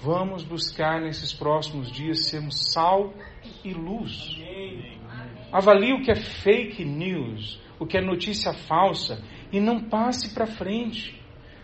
[0.00, 3.14] Vamos buscar nesses próximos dias sermos sal
[3.64, 4.36] e luz.
[5.52, 9.22] Avalie o que é fake news, o que é notícia falsa,
[9.52, 11.20] e não passe para frente.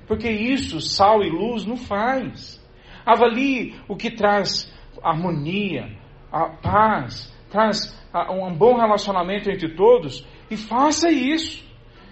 [0.06, 2.62] Porque isso, sal e luz, não faz.
[3.04, 4.72] Avalie o que traz
[5.02, 5.90] harmonia,
[6.32, 7.96] a paz, traz
[8.30, 11.64] um bom relacionamento entre todos e faça isso.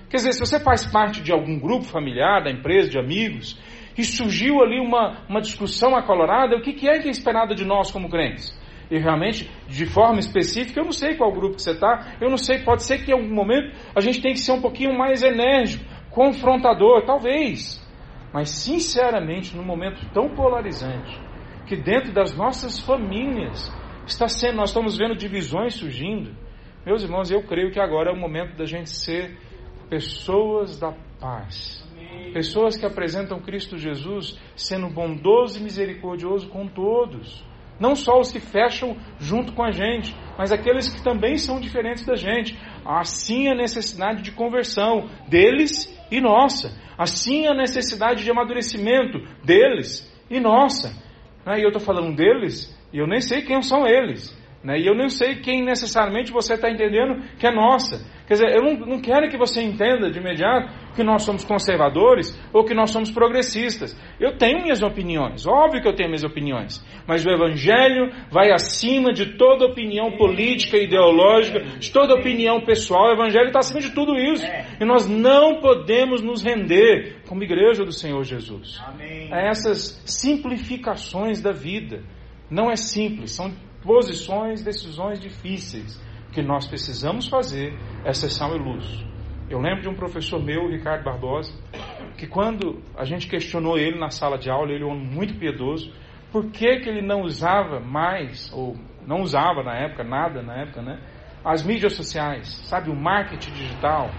[0.08, 3.58] Quer dizer, se você faz parte de algum grupo familiar, da empresa, de amigos,
[3.96, 7.64] e surgiu ali uma, uma discussão acolorada, o que, que é que é esperado de
[7.64, 8.56] nós como crentes?
[8.94, 12.36] E realmente, de forma específica, eu não sei qual grupo que você está, eu não
[12.36, 15.20] sei, pode ser que em algum momento a gente tenha que ser um pouquinho mais
[15.20, 17.84] enérgico, confrontador, talvez.
[18.32, 21.20] Mas, sinceramente, num momento tão polarizante,
[21.66, 23.68] que dentro das nossas famílias
[24.06, 26.30] está sendo, nós estamos vendo divisões surgindo.
[26.86, 29.36] Meus irmãos, eu creio que agora é o momento da gente ser
[29.90, 31.84] pessoas da paz.
[32.32, 37.44] Pessoas que apresentam Cristo Jesus sendo bondoso e misericordioso com todos.
[37.84, 42.06] Não só os que fecham junto com a gente, mas aqueles que também são diferentes
[42.06, 42.58] da gente.
[42.82, 46.72] Assim a necessidade de conversão deles e nossa.
[46.96, 50.96] Assim a necessidade de amadurecimento deles e nossa.
[51.46, 54.34] E eu estou falando deles e eu nem sei quem são eles.
[54.62, 54.80] Né?
[54.80, 58.02] E eu nem sei quem necessariamente você está entendendo que é nossa.
[58.26, 62.34] Quer dizer, eu não, não quero que você entenda de imediato que nós somos conservadores
[62.54, 63.94] ou que nós somos progressistas.
[64.18, 66.82] Eu tenho minhas opiniões, óbvio que eu tenho minhas opiniões.
[67.06, 73.08] Mas o Evangelho vai acima de toda opinião política, ideológica, de toda opinião pessoal.
[73.08, 74.46] O Evangelho está acima de tudo isso.
[74.80, 78.80] E nós não podemos nos render como igreja do Senhor Jesus
[79.30, 82.02] a essas simplificações da vida.
[82.50, 83.52] Não é simples, são
[83.82, 86.00] posições, decisões difíceis
[86.34, 89.04] que nós precisamos fazer essa sal e luz.
[89.48, 91.52] Eu lembro de um professor meu, Ricardo Barbosa,
[92.18, 95.38] que quando a gente questionou ele na sala de aula, ele é um homem muito
[95.38, 95.92] piedoso,
[96.32, 98.76] Por que, que ele não usava mais, ou
[99.06, 100.98] não usava na época, nada na época, né?
[101.44, 104.10] As mídias sociais, sabe, o marketing digital.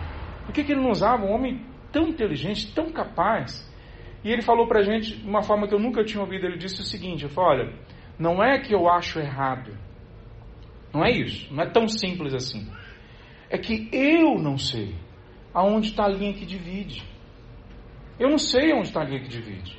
[0.46, 3.70] Por que, que ele não usava um homem tão inteligente, tão capaz?
[4.24, 6.46] E ele falou pra gente de uma forma que eu nunca tinha ouvido.
[6.46, 7.74] Ele disse o seguinte: eu falei, olha,
[8.18, 9.72] não é que eu acho errado.
[10.96, 11.54] Não é isso.
[11.54, 12.66] Não é tão simples assim.
[13.50, 14.96] É que eu não sei
[15.54, 17.04] aonde está a linha que divide.
[18.18, 19.78] Eu não sei onde está a linha que divide.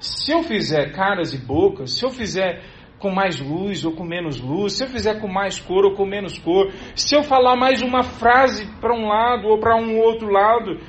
[0.00, 2.64] Se eu fizer caras e bocas, se eu fizer
[2.98, 6.04] com mais luz ou com menos luz, se eu fizer com mais cor ou com
[6.04, 10.28] menos cor, se eu falar mais uma frase para um lado ou para um outro
[10.28, 10.80] lado,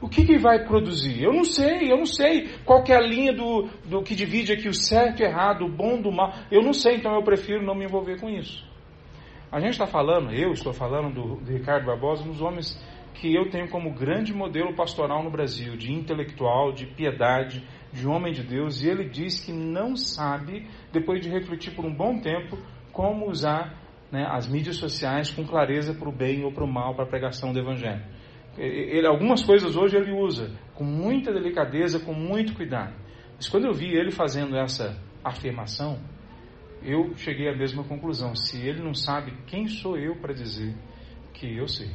[0.00, 1.24] o que, que vai produzir?
[1.24, 4.68] Eu não sei, eu não sei qual é a linha do, do que divide aqui
[4.68, 6.32] o certo e errado, o bom do mal.
[6.52, 8.73] Eu não sei, então eu prefiro não me envolver com isso.
[9.54, 12.76] A gente está falando, eu estou falando do, do Ricardo Barbosa, dos homens
[13.14, 18.32] que eu tenho como grande modelo pastoral no Brasil, de intelectual, de piedade, de homem
[18.32, 22.58] de Deus, e ele diz que não sabe, depois de refletir por um bom tempo,
[22.92, 23.80] como usar
[24.10, 27.08] né, as mídias sociais com clareza para o bem ou para o mal, para a
[27.08, 28.02] pregação do Evangelho.
[28.58, 32.92] Ele, algumas coisas hoje ele usa com muita delicadeza, com muito cuidado.
[33.36, 36.00] Mas quando eu vi ele fazendo essa afirmação,
[36.84, 38.34] eu cheguei à mesma conclusão.
[38.36, 40.74] Se ele não sabe, quem sou eu para dizer
[41.32, 41.90] que eu sei?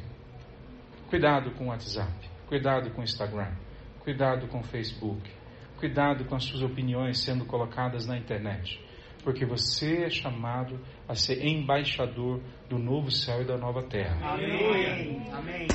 [1.09, 2.11] Cuidado com o WhatsApp,
[2.47, 3.51] cuidado com o Instagram,
[3.99, 5.29] cuidado com o Facebook,
[5.77, 8.79] cuidado com as suas opiniões sendo colocadas na internet,
[9.23, 14.33] porque você é chamado a ser embaixador do novo céu e da nova terra.
[14.33, 15.31] Amém.
[15.31, 15.67] Amém.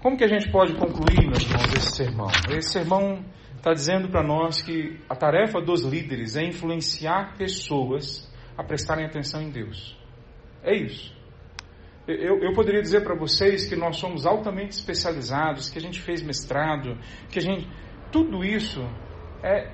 [0.00, 2.28] Como que a gente pode concluir, meus irmãos, esse sermão?
[2.50, 3.24] Esse sermão
[3.56, 8.31] está dizendo para nós que a tarefa dos líderes é influenciar pessoas
[8.62, 9.96] a prestarem atenção em Deus.
[10.62, 11.14] É isso.
[12.06, 16.22] Eu, eu poderia dizer para vocês que nós somos altamente especializados, que a gente fez
[16.22, 16.98] mestrado,
[17.30, 17.68] que a gente.
[18.10, 18.80] Tudo isso
[19.42, 19.70] é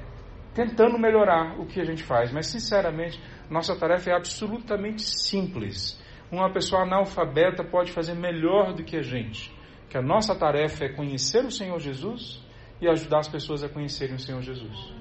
[0.55, 6.03] tentando melhorar o que a gente faz, mas sinceramente, nossa tarefa é absolutamente simples.
[6.31, 9.55] Uma pessoa analfabeta pode fazer melhor do que a gente.
[9.89, 12.45] Que a nossa tarefa é conhecer o Senhor Jesus
[12.81, 14.93] e ajudar as pessoas a conhecerem o Senhor Jesus.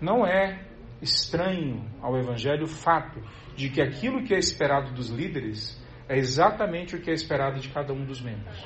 [0.00, 0.73] Não é
[1.04, 3.20] estranho ao Evangelho o fato
[3.54, 7.68] de que aquilo que é esperado dos líderes é exatamente o que é esperado de
[7.68, 8.64] cada um dos membros.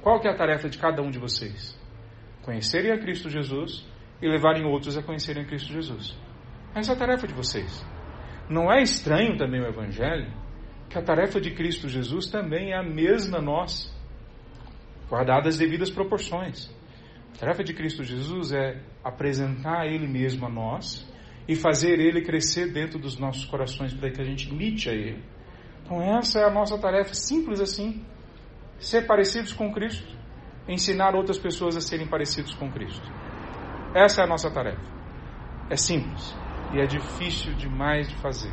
[0.00, 1.78] Qual que é a tarefa de cada um de vocês?
[2.42, 3.86] Conhecerem a Cristo Jesus
[4.20, 6.16] e levarem outros a conhecerem a Cristo Jesus.
[6.74, 7.84] Essa é a tarefa de vocês.
[8.48, 10.32] Não é estranho também o Evangelho
[10.88, 13.90] que a tarefa de Cristo Jesus também é a mesma nossa,
[15.08, 16.70] guardadas as devidas proporções.
[17.34, 21.10] A tarefa de Cristo Jesus é apresentar Ele mesmo a nós
[21.52, 25.22] e fazer Ele crescer dentro dos nossos corações para que a gente imite a Ele.
[25.84, 28.02] Então, essa é a nossa tarefa, simples assim.
[28.78, 30.16] Ser parecidos com Cristo,
[30.66, 33.06] ensinar outras pessoas a serem parecidos com Cristo.
[33.94, 34.90] Essa é a nossa tarefa.
[35.68, 36.34] É simples
[36.72, 38.52] e é difícil demais de fazer.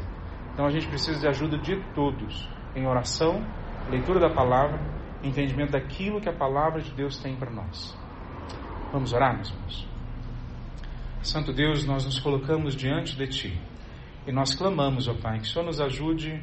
[0.54, 3.42] Então, a gente precisa de ajuda de todos em oração,
[3.90, 4.78] leitura da palavra,
[5.24, 7.98] entendimento daquilo que a palavra de Deus tem para nós.
[8.92, 9.88] Vamos orar, meus irmãos?
[11.22, 13.62] Santo Deus, nós nos colocamos diante de Ti
[14.26, 16.42] e nós clamamos, ó Pai, que o Senhor nos ajude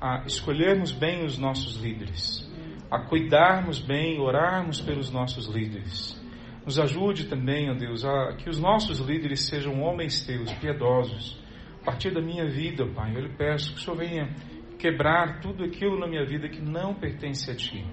[0.00, 2.50] a escolhermos bem os nossos líderes,
[2.90, 6.18] a cuidarmos bem, orarmos pelos nossos líderes.
[6.64, 11.38] Nos ajude também, ó Deus, a que os nossos líderes sejam homens teus, piedosos.
[11.82, 14.30] A partir da minha vida, Pai, eu lhe peço que o Senhor venha
[14.78, 17.84] quebrar tudo aquilo na minha vida que não pertence a Ti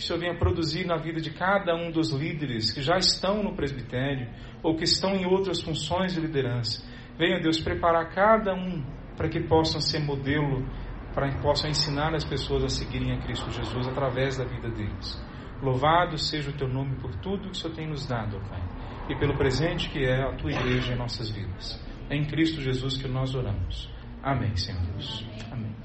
[0.00, 3.42] que o Senhor venha produzir na vida de cada um dos líderes que já estão
[3.42, 4.28] no presbitério
[4.62, 6.82] ou que estão em outras funções de liderança.
[7.18, 8.82] Venha, Deus, preparar cada um
[9.16, 10.66] para que possam ser modelo,
[11.14, 15.22] para que possam ensinar as pessoas a seguirem a Cristo Jesus através da vida deles.
[15.62, 18.62] Louvado seja o teu nome por tudo que o Senhor tem nos dado, Pai,
[19.10, 21.78] e pelo presente que é a tua igreja em nossas vidas.
[22.08, 23.92] É em Cristo Jesus que nós oramos.
[24.22, 25.26] Amém, Senhor Deus.
[25.52, 25.79] Amém.